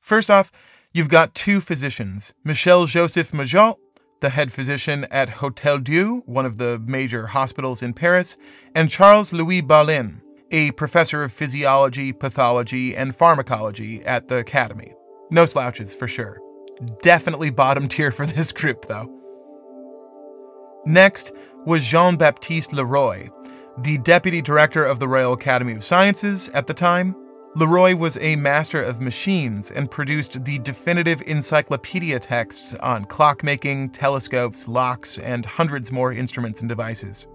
[0.00, 0.50] First off,
[0.92, 3.76] you've got two physicians Michel Joseph Majault,
[4.20, 8.36] the head physician at Hotel Dieu, one of the major hospitals in Paris,
[8.74, 10.20] and Charles Louis Balin,
[10.50, 14.92] a professor of physiology, pathology, and pharmacology at the Academy.
[15.30, 16.40] No slouches for sure.
[17.00, 19.08] Definitely bottom tier for this group, though.
[20.84, 21.32] Next,
[21.64, 23.28] was Jean Baptiste Leroy,
[23.78, 27.16] the deputy director of the Royal Academy of Sciences at the time.
[27.54, 34.68] Leroy was a master of machines and produced the definitive encyclopedia texts on clockmaking, telescopes,
[34.68, 37.26] locks, and hundreds more instruments and devices.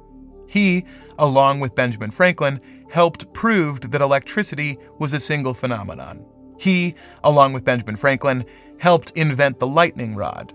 [0.47, 0.85] He,
[1.19, 6.25] along with Benjamin Franklin, helped prove that electricity was a single phenomenon.
[6.59, 8.45] He, along with Benjamin Franklin,
[8.79, 10.53] helped invent the lightning rod.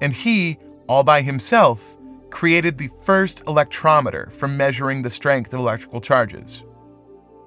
[0.00, 0.58] And he,
[0.88, 1.96] all by himself,
[2.34, 6.64] created the first electrometer for measuring the strength of electrical charges.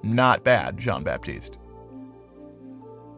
[0.01, 1.59] Not bad, Jean Baptiste.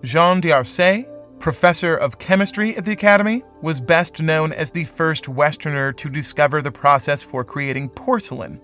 [0.01, 1.07] Jean Darcet,
[1.37, 6.59] professor of chemistry at the Academy, was best known as the first Westerner to discover
[6.59, 8.59] the process for creating porcelain.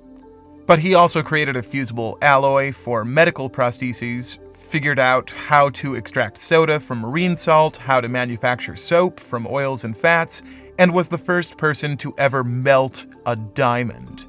[0.66, 6.40] But he also created a fusible alloy for medical prostheses, figured out how to extract
[6.40, 10.42] soda from marine salt, how to manufacture soap from oils and fats,
[10.78, 14.26] and was the first person to ever melt a diamond.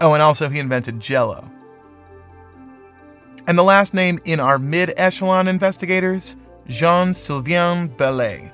[0.00, 1.50] Oh, and also he invented jello.
[3.46, 6.36] And the last name in our mid echelon investigators,
[6.68, 8.52] Jean Sylvain Bailly.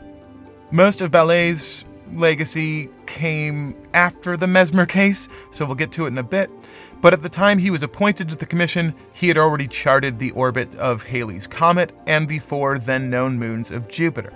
[0.71, 1.85] Most of Bailly's
[2.15, 6.51] legacy came after the Mesmer case, so we'll get to it in a bit.
[7.01, 10.33] But at the time he was appointed to the commission, he had already charted the
[10.33, 14.33] orbit of Halley's Comet and the four then known moons of Jupiter.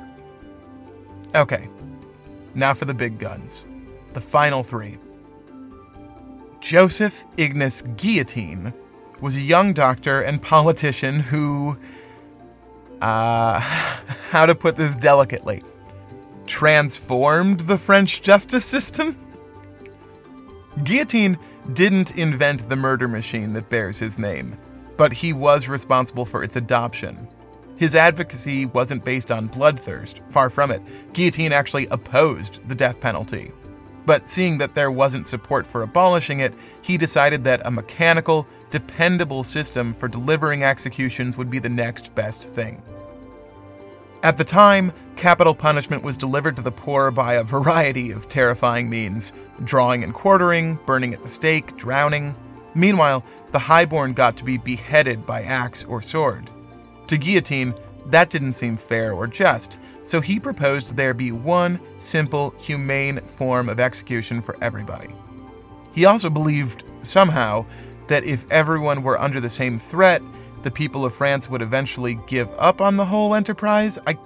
[1.34, 1.68] Okay,
[2.54, 3.64] now for the big guns.
[4.12, 4.98] The final three.
[6.60, 8.72] Joseph Ignace Guillotine
[9.20, 11.76] was a young doctor and politician who,
[13.00, 13.58] uh,
[14.30, 15.62] how to put this delicately,
[16.46, 19.18] transformed the French justice system?
[20.84, 21.38] Guillotine
[21.74, 24.56] didn't invent the murder machine that bears his name,
[24.96, 27.28] but he was responsible for its adoption.
[27.82, 30.80] His advocacy wasn't based on bloodthirst, far from it.
[31.14, 33.50] Guillotine actually opposed the death penalty.
[34.06, 39.42] But seeing that there wasn't support for abolishing it, he decided that a mechanical, dependable
[39.42, 42.80] system for delivering executions would be the next best thing.
[44.22, 48.88] At the time, capital punishment was delivered to the poor by a variety of terrifying
[48.90, 49.32] means
[49.64, 52.36] drawing and quartering, burning at the stake, drowning.
[52.76, 56.48] Meanwhile, the highborn got to be beheaded by axe or sword.
[57.08, 57.74] To Guillotine,
[58.06, 63.68] that didn't seem fair or just, so he proposed there be one simple, humane form
[63.68, 65.14] of execution for everybody.
[65.94, 67.64] He also believed, somehow,
[68.08, 70.22] that if everyone were under the same threat,
[70.62, 73.98] the people of France would eventually give up on the whole enterprise.
[74.06, 74.16] I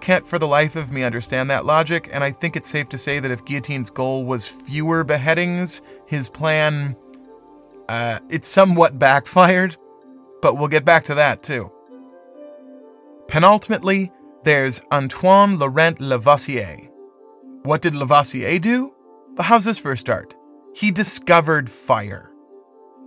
[0.00, 2.98] can't for the life of me understand that logic, and I think it's safe to
[2.98, 6.96] say that if Guillotine's goal was fewer beheadings, his plan.
[7.88, 9.76] Uh, it's somewhat backfired,
[10.42, 11.72] but we'll get back to that too.
[13.28, 14.10] Penultimately,
[14.44, 16.88] there's Antoine Laurent Lavoisier.
[17.62, 18.94] What did Lavoisier do?
[19.38, 20.34] How's this first start?
[20.74, 22.32] He discovered fire.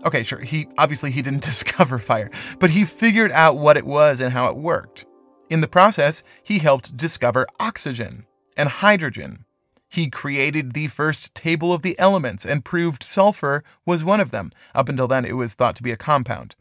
[0.05, 4.21] Okay, sure, he obviously he didn't discover fire, but he figured out what it was
[4.21, 5.05] and how it worked.
[5.49, 9.45] In the process, he helped discover oxygen and hydrogen.
[9.89, 14.51] He created the first table of the elements and proved sulfur was one of them.
[14.75, 16.55] Up until then, it was thought to be a compound.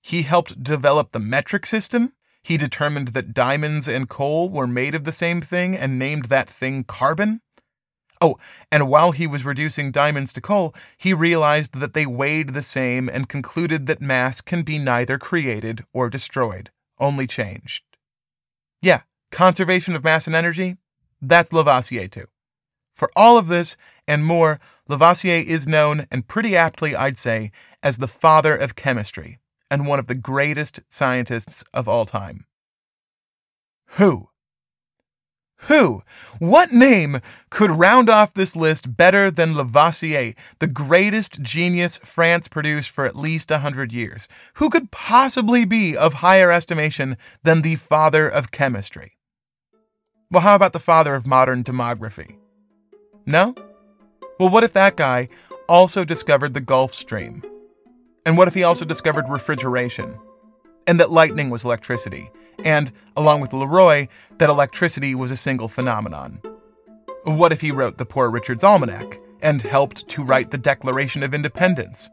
[0.00, 2.14] He helped develop the metric system.
[2.42, 6.50] He determined that diamonds and coal were made of the same thing and named that
[6.50, 7.40] thing carbon.
[8.20, 8.38] Oh,
[8.70, 13.08] and while he was reducing diamonds to coal, he realized that they weighed the same
[13.08, 17.84] and concluded that mass can be neither created or destroyed, only changed.
[18.80, 20.76] Yeah, conservation of mass and energy,
[21.20, 22.26] that's Lavoisier too.
[22.94, 23.76] For all of this
[24.06, 27.50] and more, Lavoisier is known, and pretty aptly, I'd say,
[27.82, 29.38] as the father of chemistry
[29.72, 32.44] and one of the greatest scientists of all time.
[33.92, 34.28] Who?
[35.68, 36.02] Who?
[36.38, 42.90] What name could round off this list better than Lavoisier, the greatest genius France produced
[42.90, 44.28] for at least a hundred years?
[44.54, 49.16] Who could possibly be of higher estimation than the father of chemistry?
[50.30, 52.36] Well, how about the father of modern demography?
[53.24, 53.54] No?
[54.38, 55.30] Well, what if that guy
[55.66, 57.42] also discovered the Gulf Stream?
[58.24, 60.18] And what if he also discovered refrigeration?
[60.86, 62.30] And that lightning was electricity?
[62.64, 64.08] and, along with Leroy,
[64.38, 66.40] that electricity was a single phenomenon.
[67.24, 71.34] What if he wrote the Poor Richard's Almanac and helped to write the Declaration of
[71.34, 72.10] Independence?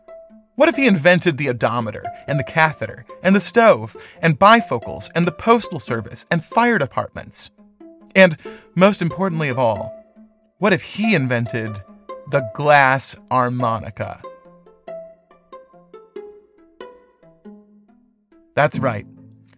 [0.55, 5.25] What if he invented the odometer and the catheter and the stove and bifocals and
[5.25, 7.49] the postal service and fire departments?
[8.15, 8.37] And
[8.75, 9.95] most importantly of all,
[10.57, 11.81] what if he invented
[12.29, 14.21] the glass harmonica?
[18.59, 19.07] That's right.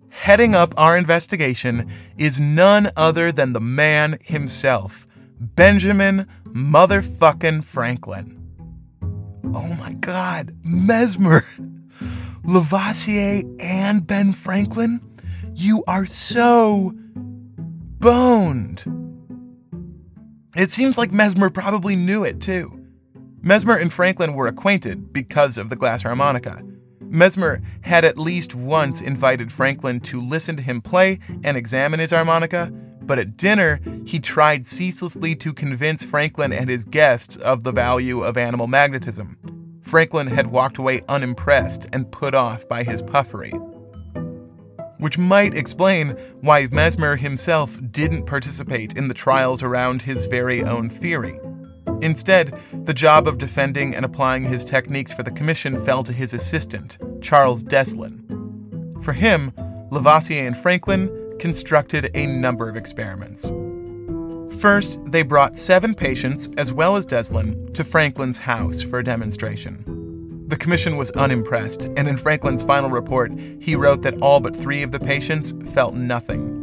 [0.10, 1.89] Heading up our investigation
[2.20, 5.08] is none other than the man himself,
[5.39, 8.39] Benjamin motherfucking Franklin.
[9.56, 11.43] Oh my God, Mesmer,
[12.43, 15.02] Lavoisier, and Ben Franklin?
[15.56, 18.84] You are so boned.
[20.56, 22.86] It seems like Mesmer probably knew it too.
[23.41, 26.62] Mesmer and Franklin were acquainted because of the glass harmonica.
[27.12, 32.12] Mesmer had at least once invited Franklin to listen to him play and examine his
[32.12, 37.74] harmonica, but at dinner, he tried ceaselessly to convince Franklin and his guests of the
[37.74, 39.38] value of animal magnetism.
[39.82, 43.51] Franklin had walked away unimpressed and put off by his puffery.
[44.99, 50.89] Which might explain why Mesmer himself didn't participate in the trials around his very own
[50.89, 51.38] theory.
[52.02, 56.34] Instead, the job of defending and applying his techniques for the commission fell to his
[56.34, 59.04] assistant, Charles Deslon.
[59.04, 59.54] For him,
[59.91, 63.52] Lavoisier and Franklin constructed a number of experiments.
[64.60, 69.84] First, they brought seven patients, as well as Deslon, to Franklin's house for a demonstration.
[70.47, 74.84] The commission was unimpressed, and in Franklin's final report, he wrote that all but three
[74.84, 76.61] of the patients felt nothing.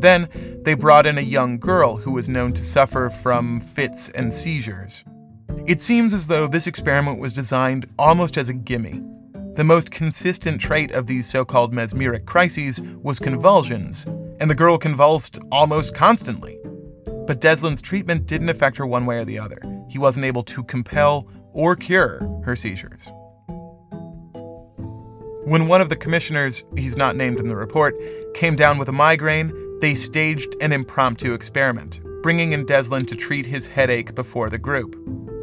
[0.00, 0.28] Then,
[0.62, 5.04] they brought in a young girl who was known to suffer from fits and seizures.
[5.66, 9.02] It seems as though this experiment was designed almost as a gimme.
[9.54, 14.06] The most consistent trait of these so called mesmeric crises was convulsions,
[14.40, 16.58] and the girl convulsed almost constantly.
[17.26, 19.60] But Deslon's treatment didn't affect her one way or the other.
[19.88, 23.10] He wasn't able to compel or cure her seizures.
[25.44, 27.96] When one of the commissioners, he's not named in the report,
[28.34, 33.46] came down with a migraine, they staged an impromptu experiment, bringing in Deslon to treat
[33.46, 34.96] his headache before the group.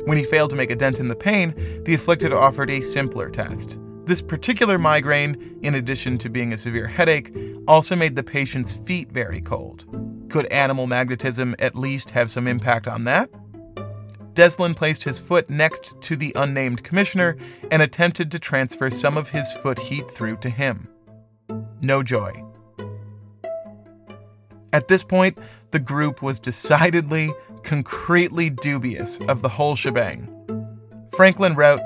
[0.05, 1.53] When he failed to make a dent in the pain,
[1.85, 3.79] the afflicted offered a simpler test.
[4.05, 7.35] This particular migraine, in addition to being a severe headache,
[7.67, 9.85] also made the patient's feet very cold.
[10.29, 13.31] Could animal magnetism at least have some impact on that?
[14.35, 17.37] Deslon placed his foot next to the unnamed commissioner
[17.71, 20.87] and attempted to transfer some of his foot heat through to him.
[21.81, 22.44] No joy.
[24.75, 25.37] At this point,
[25.71, 30.27] the group was decidedly, concretely dubious of the whole shebang.
[31.15, 31.79] Franklin wrote,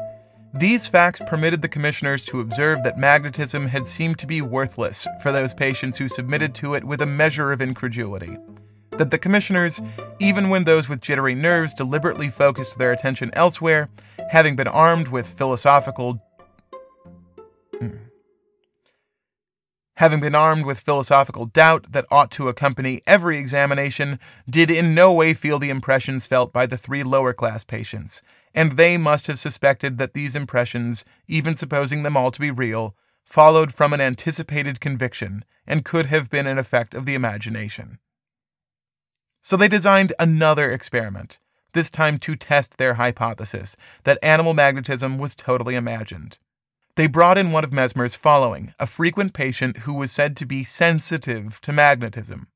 [0.56, 5.32] These facts permitted the commissioners to observe that magnetism had seemed to be worthless for
[5.32, 8.36] those patients who submitted to it with a measure of incredulity.
[8.98, 9.80] That the commissioners,
[10.18, 13.88] even when those with jittery nerves deliberately focused their attention elsewhere,
[14.32, 16.20] having been armed with philosophical
[17.80, 17.90] hmm,
[20.00, 24.18] having been armed with philosophical doubt that ought to accompany every examination,
[24.50, 28.24] did in no way feel the impressions felt by the three lower class patients,
[28.56, 32.96] and they must have suspected that these impressions, even supposing them all to be real,
[33.26, 38.00] followed from an anticipated conviction and could have been an effect of the imagination.
[39.42, 41.40] So they designed another experiment,
[41.74, 43.76] this time to test their hypothesis
[44.06, 46.38] that animal magnetism was totally imagined.
[47.00, 50.66] They brought in one of Mesmer's following, a frequent patient who was said to be
[50.66, 52.50] sensitive to magnetism.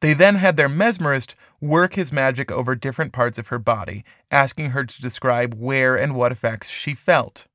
[0.00, 4.70] They then had their mesmerist work his magic over different parts of her body, asking
[4.70, 7.48] her to describe where and what effects she felt.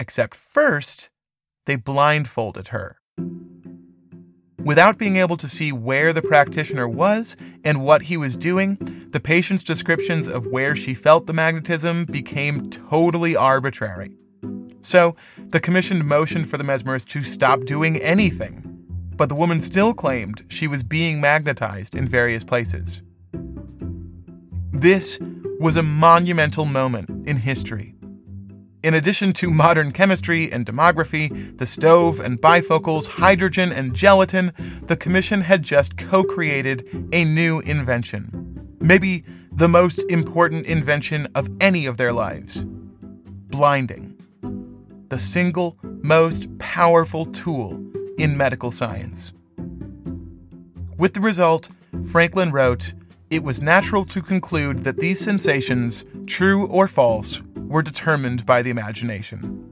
[0.00, 1.10] Except first,
[1.66, 2.96] they blindfolded her.
[4.64, 8.78] Without being able to see where the practitioner was and what he was doing,
[9.10, 14.16] the patient's descriptions of where she felt the magnetism became totally arbitrary.
[14.88, 15.16] So,
[15.50, 18.62] the commission motioned for the mesmerist to stop doing anything.
[19.16, 23.02] But the woman still claimed she was being magnetized in various places.
[24.72, 25.18] This
[25.60, 27.96] was a monumental moment in history.
[28.82, 34.96] In addition to modern chemistry and demography, the stove and bifocals, hydrogen and gelatin, the
[34.96, 38.78] Commission had just co created a new invention.
[38.80, 39.22] Maybe
[39.52, 42.64] the most important invention of any of their lives
[43.50, 44.17] blinding
[45.08, 47.82] the single most powerful tool
[48.18, 49.32] in medical science.
[50.96, 51.70] With the result,
[52.04, 52.94] Franklin wrote,
[53.30, 58.70] It was natural to conclude that these sensations, true or false, were determined by the
[58.70, 59.64] imagination.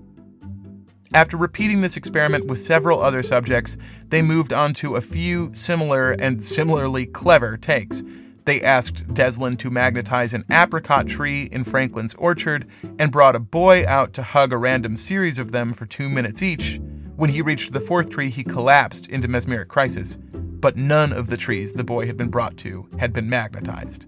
[1.14, 3.76] After repeating this experiment with several other subjects,
[4.08, 8.02] they moved on to a few similar and similarly clever takes
[8.46, 12.66] they asked Deslon to magnetize an apricot tree in Franklin's orchard
[12.98, 16.42] and brought a boy out to hug a random series of them for two minutes
[16.42, 16.80] each.
[17.16, 21.36] When he reached the fourth tree, he collapsed into mesmeric crisis, but none of the
[21.36, 24.06] trees the boy had been brought to had been magnetized.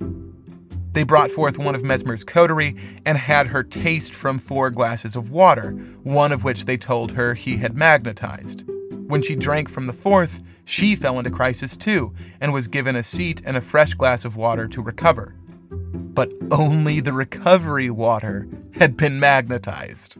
[0.93, 5.30] They brought forth one of Mesmer's coterie and had her taste from four glasses of
[5.30, 5.72] water,
[6.03, 8.64] one of which they told her he had magnetized.
[9.07, 12.12] When she drank from the fourth, she fell into crisis too
[12.43, 15.35] and was given a seat and a fresh glass of water to recover.
[15.71, 20.19] But only the recovery water had been magnetized.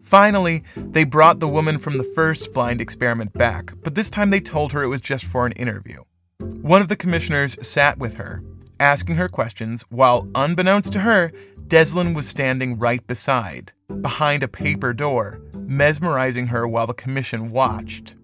[0.00, 4.40] Finally, they brought the woman from the first blind experiment back, but this time they
[4.40, 6.00] told her it was just for an interview.
[6.38, 8.44] One of the commissioners sat with her,
[8.78, 11.32] asking her questions, while, unbeknownst to her,
[11.66, 13.72] Deslon was standing right beside,
[14.02, 18.14] behind a paper door, mesmerizing her while the commission watched.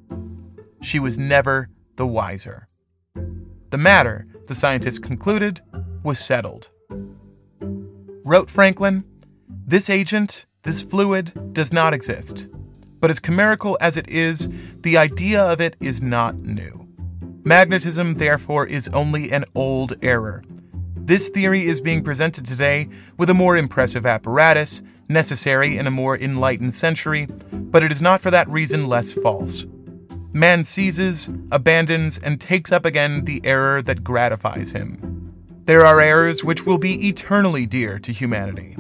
[0.82, 2.68] She was never the wiser.
[3.70, 5.60] The matter, the scientists concluded,
[6.02, 6.70] was settled.
[8.24, 9.04] Wrote Franklin,
[9.48, 12.48] This agent, this fluid, does not exist.
[13.00, 14.48] But as chimerical as it is,
[14.80, 16.88] the idea of it is not new.
[17.44, 20.42] Magnetism, therefore, is only an old error.
[20.96, 26.16] This theory is being presented today with a more impressive apparatus, necessary in a more
[26.16, 29.64] enlightened century, but it is not for that reason less false.
[30.32, 35.34] Man seizes, abandons, and takes up again the error that gratifies him.
[35.64, 38.76] There are errors which will be eternally dear to humanity.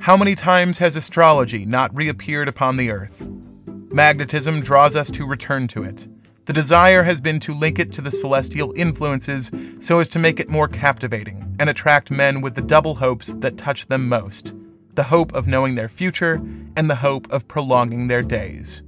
[0.00, 3.24] How many times has astrology not reappeared upon the earth?
[3.90, 6.08] Magnetism draws us to return to it.
[6.46, 10.40] The desire has been to link it to the celestial influences so as to make
[10.40, 14.54] it more captivating and attract men with the double hopes that touch them most
[14.94, 16.42] the hope of knowing their future
[16.76, 18.82] and the hope of prolonging their days.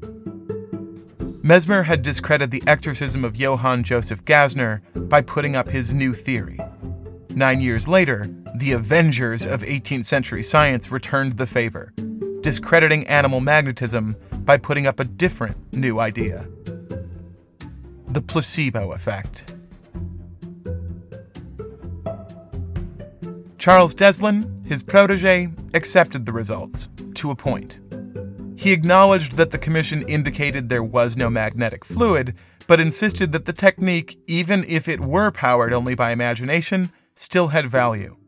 [1.43, 6.59] Mesmer had discredited the exorcism of Johann Joseph Gassner by putting up his new theory.
[7.31, 8.27] Nine years later,
[8.57, 11.93] the Avengers of 18th century science returned the favor,
[12.43, 16.49] discrediting animal magnetism by putting up a different new idea
[18.13, 19.55] the placebo effect.
[23.57, 27.79] Charles Deslon, his protege, accepted the results, to a point.
[28.61, 32.35] He acknowledged that the commission indicated there was no magnetic fluid,
[32.67, 37.71] but insisted that the technique, even if it were powered only by imagination, still had
[37.71, 38.19] value.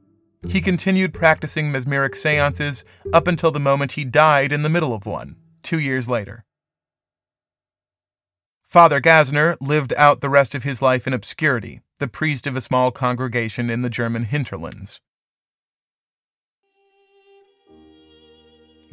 [0.49, 5.05] He continued practicing mesmeric seances up until the moment he died in the middle of
[5.05, 6.47] one, two years later.
[8.63, 12.63] Father Gassner lived out the rest of his life in obscurity, the priest of a
[12.63, 14.99] small congregation in the German hinterlands.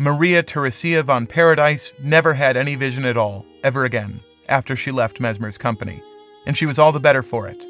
[0.01, 5.19] Maria Theresia von Paradis never had any vision at all, ever again, after she left
[5.19, 6.01] Mesmer's company,
[6.45, 7.65] and she was all the better for it.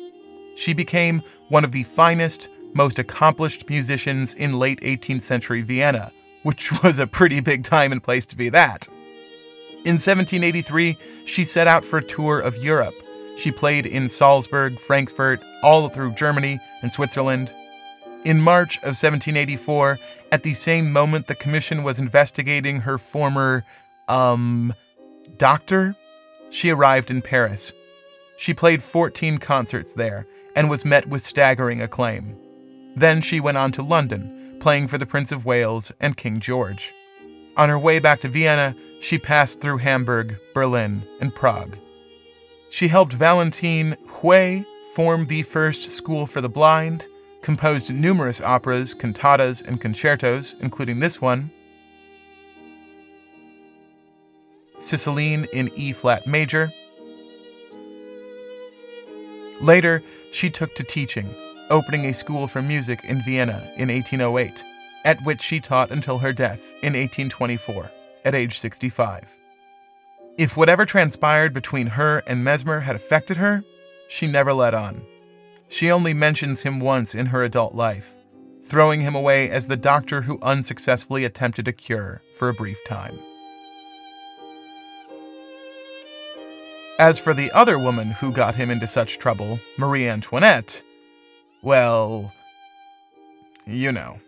[0.56, 6.12] She became one of the finest, most accomplished musicians in late 18th century Vienna,
[6.44, 8.88] which was a pretty big time and place to be that.
[9.84, 12.94] In 1783, she set out for a tour of Europe.
[13.38, 17.52] She played in Salzburg, Frankfurt, all through Germany and Switzerland.
[18.26, 19.98] In March of 1784,
[20.34, 23.64] at the same moment the commission was investigating her former,
[24.10, 24.74] um,
[25.38, 25.96] doctor,
[26.50, 27.72] she arrived in Paris.
[28.38, 32.38] She played 14 concerts there and was met with staggering acclaim.
[32.96, 36.94] Then she went on to London, playing for the Prince of Wales and King George.
[37.56, 41.78] On her way back to Vienna, she passed through Hamburg, Berlin, and Prague.
[42.70, 47.08] She helped Valentine Haüy form the first school for the blind
[47.42, 51.52] composed numerous operas, cantatas, and concertos, including this one,
[54.78, 56.72] Sicilienne in E flat major.
[59.62, 61.30] Later, she took to teaching,
[61.70, 64.64] opening a school for music in Vienna in 1808,
[65.04, 67.92] at which she taught until her death in 1824,
[68.24, 69.36] at age 65.
[70.38, 73.64] If whatever transpired between her and Mesmer had affected her,
[74.08, 75.02] she never let on.
[75.70, 78.16] She only mentions him once in her adult life,
[78.64, 83.20] throwing him away as the doctor who unsuccessfully attempted a cure for a brief time.
[86.98, 90.84] As for the other woman who got him into such trouble, Marie Antoinette,
[91.62, 92.34] well,
[93.66, 94.20] you know.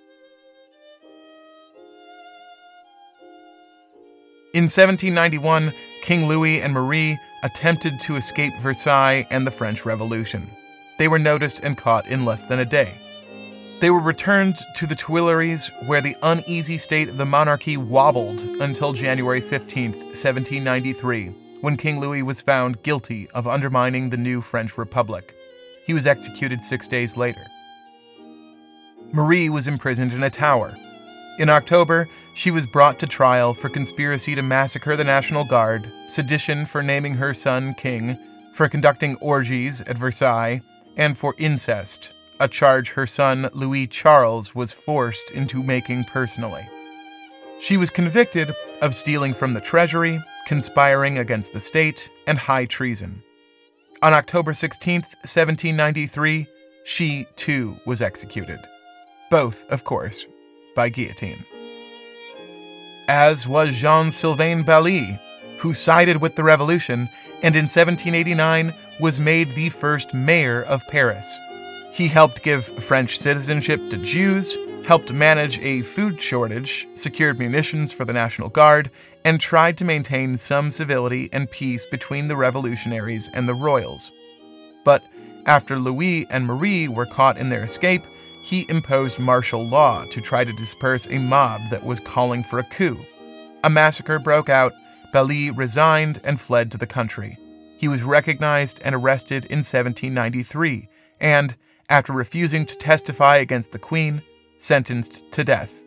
[4.54, 5.74] In 1791,
[6.04, 10.48] King Louis and Marie attempted to escape Versailles and the French Revolution
[11.02, 12.94] they were noticed and caught in less than a day.
[13.80, 18.94] They were returned to the Tuileries, where the uneasy state of the monarchy wobbled until
[18.94, 21.30] January 15, 1793,
[21.62, 25.34] when King Louis was found guilty of undermining the new French Republic.
[25.88, 27.48] He was executed six days later.
[29.12, 30.72] Marie was imprisoned in a tower.
[31.40, 36.68] In October, she was brought to trial for conspiracy to massacre the National Guard, sedition
[36.68, 38.20] for naming her son king,
[38.54, 40.62] for conducting orgies at Versailles,
[40.98, 46.68] and for incest, a charge her son Louis Charles was forced into making personally.
[47.60, 53.22] She was convicted of stealing from the treasury, conspiring against the state, and high treason.
[54.02, 56.48] On October 16, 1793,
[56.84, 58.60] she too was executed.
[59.30, 60.26] Both, of course,
[60.76, 61.46] by guillotine.
[63.08, 65.20] As was Jean Sylvain Bailly,
[65.62, 67.08] who sided with the revolution
[67.44, 71.38] and in 1789 was made the first mayor of Paris.
[71.94, 74.58] He helped give French citizenship to Jews,
[74.88, 78.90] helped manage a food shortage, secured munitions for the National Guard,
[79.24, 84.12] and tried to maintain some civility and peace between the revolutionaries and the royals.
[84.84, 85.04] But
[85.46, 88.02] after Louis and Marie were caught in their escape,
[88.44, 92.64] he imposed martial law to try to disperse a mob that was calling for a
[92.64, 93.06] coup.
[93.64, 94.74] A massacre broke out,
[95.12, 97.38] Bailly resigned and fled to the country.
[97.78, 100.88] He was recognized and arrested in 1793,
[101.20, 101.56] and,
[101.90, 104.22] after refusing to testify against the Queen,
[104.58, 105.82] sentenced to death.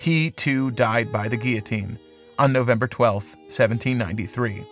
[0.00, 1.98] He, too, died by the guillotine
[2.38, 4.66] on November 12, 1793.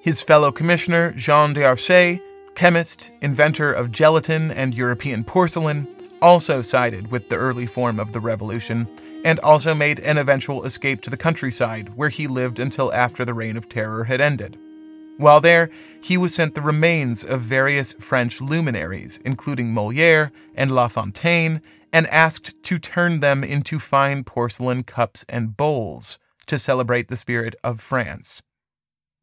[0.00, 2.22] His fellow commissioner, Jean Darcet,
[2.54, 5.86] chemist, inventor of gelatin and European porcelain,
[6.22, 8.88] also sided with the early form of the revolution
[9.26, 13.34] and also made an eventual escape to the countryside, where he lived until after the
[13.34, 14.56] Reign of Terror had ended.
[15.16, 15.68] While there,
[16.00, 21.60] he was sent the remains of various French luminaries, including Moliere and La Fontaine,
[21.92, 27.56] and asked to turn them into fine porcelain cups and bowls to celebrate the spirit
[27.64, 28.44] of France.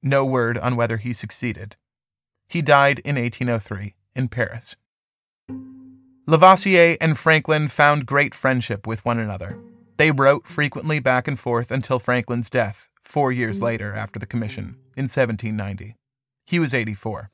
[0.01, 1.78] No word on whether he succeeded.
[2.49, 4.76] He died in 1803 in Paris.
[6.28, 9.58] Lavoisier and Franklin found great friendship with one another.
[10.04, 14.76] They wrote frequently back and forth until Franklin's death, four years later after the commission,
[14.97, 15.95] in 1790.
[16.45, 17.32] He was 84.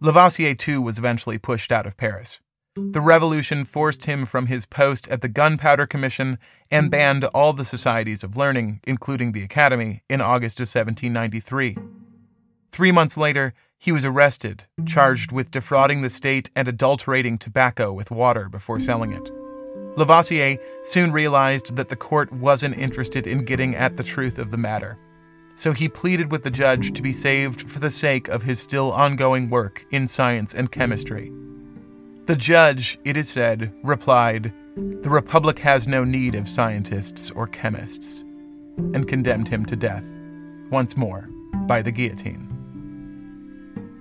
[0.00, 2.40] Lavoisier, too, was eventually pushed out of Paris.
[2.74, 6.36] The revolution forced him from his post at the Gunpowder Commission
[6.68, 11.76] and banned all the societies of learning, including the Academy, in August of 1793.
[12.72, 18.10] Three months later, he was arrested, charged with defrauding the state and adulterating tobacco with
[18.10, 19.30] water before selling it.
[19.96, 24.56] Lavoisier soon realized that the court wasn't interested in getting at the truth of the
[24.56, 24.98] matter,
[25.56, 28.92] so he pleaded with the judge to be saved for the sake of his still
[28.92, 31.32] ongoing work in science and chemistry.
[32.26, 38.20] The judge, it is said, replied, The Republic has no need of scientists or chemists,
[38.76, 40.04] and condemned him to death,
[40.70, 41.28] once more,
[41.66, 42.46] by the guillotine.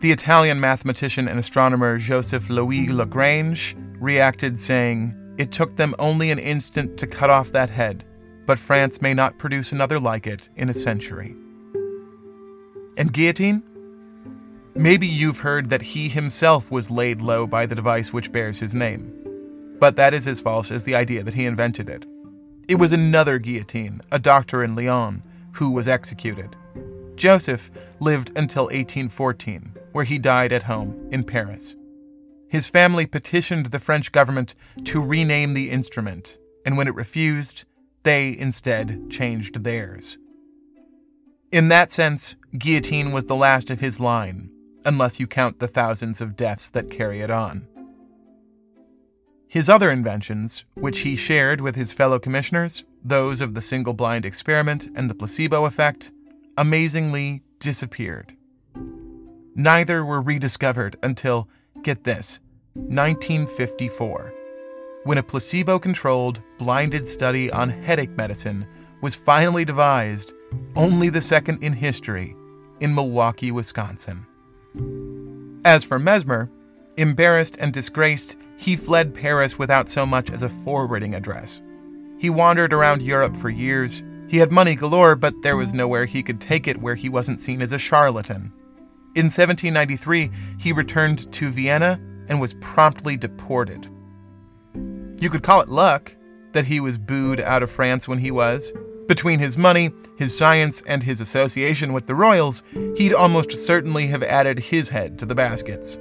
[0.01, 6.37] The Italian mathematician and astronomer Joseph Louis Lagrange reacted, saying, It took them only an
[6.37, 8.03] instant to cut off that head,
[8.45, 11.33] but France may not produce another like it in a century.
[12.97, 13.63] And guillotine?
[14.75, 18.75] Maybe you've heard that he himself was laid low by the device which bears his
[18.75, 19.13] name.
[19.79, 22.05] But that is as false as the idea that he invented it.
[22.67, 25.23] It was another guillotine, a doctor in Lyon,
[25.53, 26.57] who was executed.
[27.15, 27.71] Joseph
[28.01, 31.77] lived until 1814, where he died at home in Paris.
[32.49, 37.65] His family petitioned the French government to rename the instrument, and when it refused,
[38.03, 40.17] they instead changed theirs.
[41.51, 44.51] In that sense, guillotine was the last of his line,
[44.83, 47.67] unless you count the thousands of deaths that carry it on.
[49.47, 54.25] His other inventions, which he shared with his fellow commissioners, those of the single blind
[54.25, 56.11] experiment and the placebo effect,
[56.57, 58.35] amazingly disappeared.
[59.55, 61.49] Neither were rediscovered until,
[61.83, 62.39] get this,
[62.73, 64.33] 1954,
[65.03, 68.67] when a placebo controlled, blinded study on headache medicine
[69.01, 70.33] was finally devised,
[70.75, 72.35] only the second in history,
[72.79, 74.25] in Milwaukee, Wisconsin.
[75.65, 76.49] As for Mesmer,
[76.97, 81.61] embarrassed and disgraced, he fled Paris without so much as a forwarding address.
[82.17, 84.03] He wandered around Europe for years.
[84.27, 87.39] He had money galore, but there was nowhere he could take it where he wasn't
[87.39, 88.51] seen as a charlatan.
[89.15, 93.89] In 1793, he returned to Vienna and was promptly deported.
[95.19, 96.15] You could call it luck
[96.53, 98.71] that he was booed out of France when he was,
[99.09, 102.61] between his money, his science, and his association with the royals,
[102.95, 105.97] he'd almost certainly have added his head to the baskets.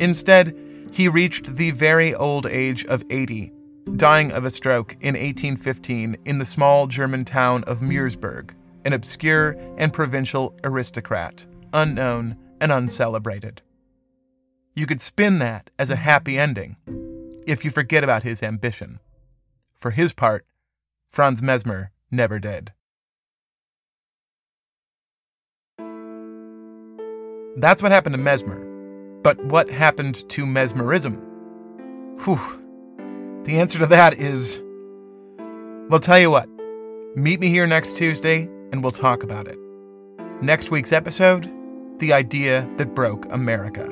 [0.00, 0.54] Instead,
[0.92, 3.50] he reached the very old age of 80,
[3.96, 8.50] dying of a stroke in 1815 in the small German town of Meersburg,
[8.84, 13.62] an obscure and provincial aristocrat, unknown and uncelebrated.
[14.74, 16.76] You could spin that as a happy ending
[17.46, 19.00] if you forget about his ambition.
[19.74, 20.46] For his part,
[21.08, 22.72] Franz Mesmer never did.
[27.56, 28.66] That's what happened to Mesmer.
[29.22, 31.16] But what happened to mesmerism?
[32.24, 33.42] Whew.
[33.44, 34.62] The answer to that is
[35.90, 36.48] well, tell you what,
[37.16, 38.42] meet me here next Tuesday
[38.72, 39.58] and we'll talk about it.
[40.40, 41.52] Next week's episode
[42.00, 43.84] The Idea That Broke America.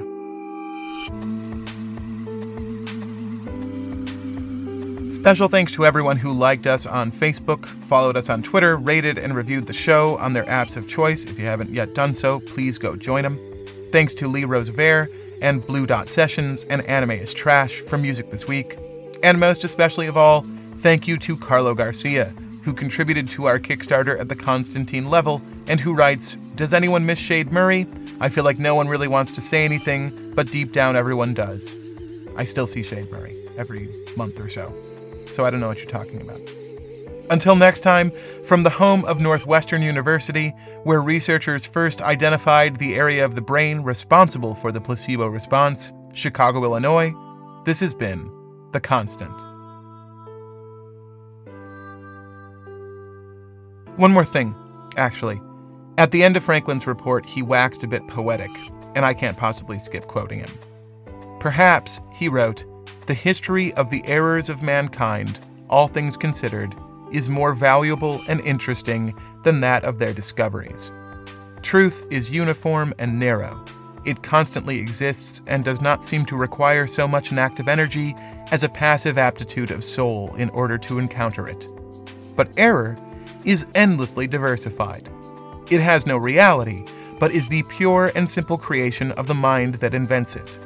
[5.06, 9.36] Special thanks to everyone who liked us on Facebook, followed us on Twitter, rated and
[9.36, 11.24] reviewed the show on their apps of choice.
[11.24, 13.38] If you haven't yet done so, please go join them.
[13.92, 15.08] Thanks to Lee Rosevere
[15.42, 18.78] and Blue Dot Sessions and Anime is Trash for music this week.
[19.22, 20.46] And most especially of all,
[20.76, 22.32] thank you to Carlo Garcia,
[22.68, 27.18] who contributed to our Kickstarter at the Constantine level and who writes Does anyone miss
[27.18, 27.86] Shade Murray?
[28.20, 31.74] I feel like no one really wants to say anything, but deep down everyone does.
[32.36, 33.88] I still see Shade Murray every
[34.18, 34.70] month or so
[35.30, 36.40] so I don't know what you're talking about.
[37.30, 38.10] Until next time,
[38.44, 40.50] from the home of Northwestern University,
[40.84, 46.62] where researchers first identified the area of the brain responsible for the placebo response, Chicago,
[46.64, 47.14] Illinois,
[47.64, 48.30] this has been
[48.72, 49.47] The Constant.
[53.98, 54.54] One more thing,
[54.96, 55.40] actually.
[55.98, 58.50] At the end of Franklin's report, he waxed a bit poetic,
[58.94, 60.50] and I can't possibly skip quoting him.
[61.40, 62.64] Perhaps, he wrote,
[63.08, 66.76] the history of the errors of mankind all things considered,
[67.10, 70.92] is more valuable and interesting than that of their discoveries.
[71.62, 73.64] Truth is uniform and narrow.
[74.04, 78.14] It constantly exists and does not seem to require so much an active energy
[78.52, 81.66] as a passive aptitude of soul in order to encounter it.
[82.36, 82.96] But error
[83.48, 85.08] is endlessly diversified.
[85.70, 86.84] It has no reality,
[87.18, 90.58] but is the pure and simple creation of the mind that invents it.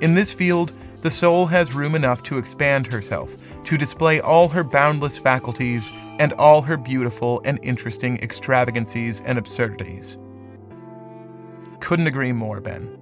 [0.00, 0.72] In this field,
[1.02, 6.32] the soul has room enough to expand herself, to display all her boundless faculties and
[6.34, 10.16] all her beautiful and interesting extravagancies and absurdities.
[11.80, 13.01] Couldn't agree more, Ben.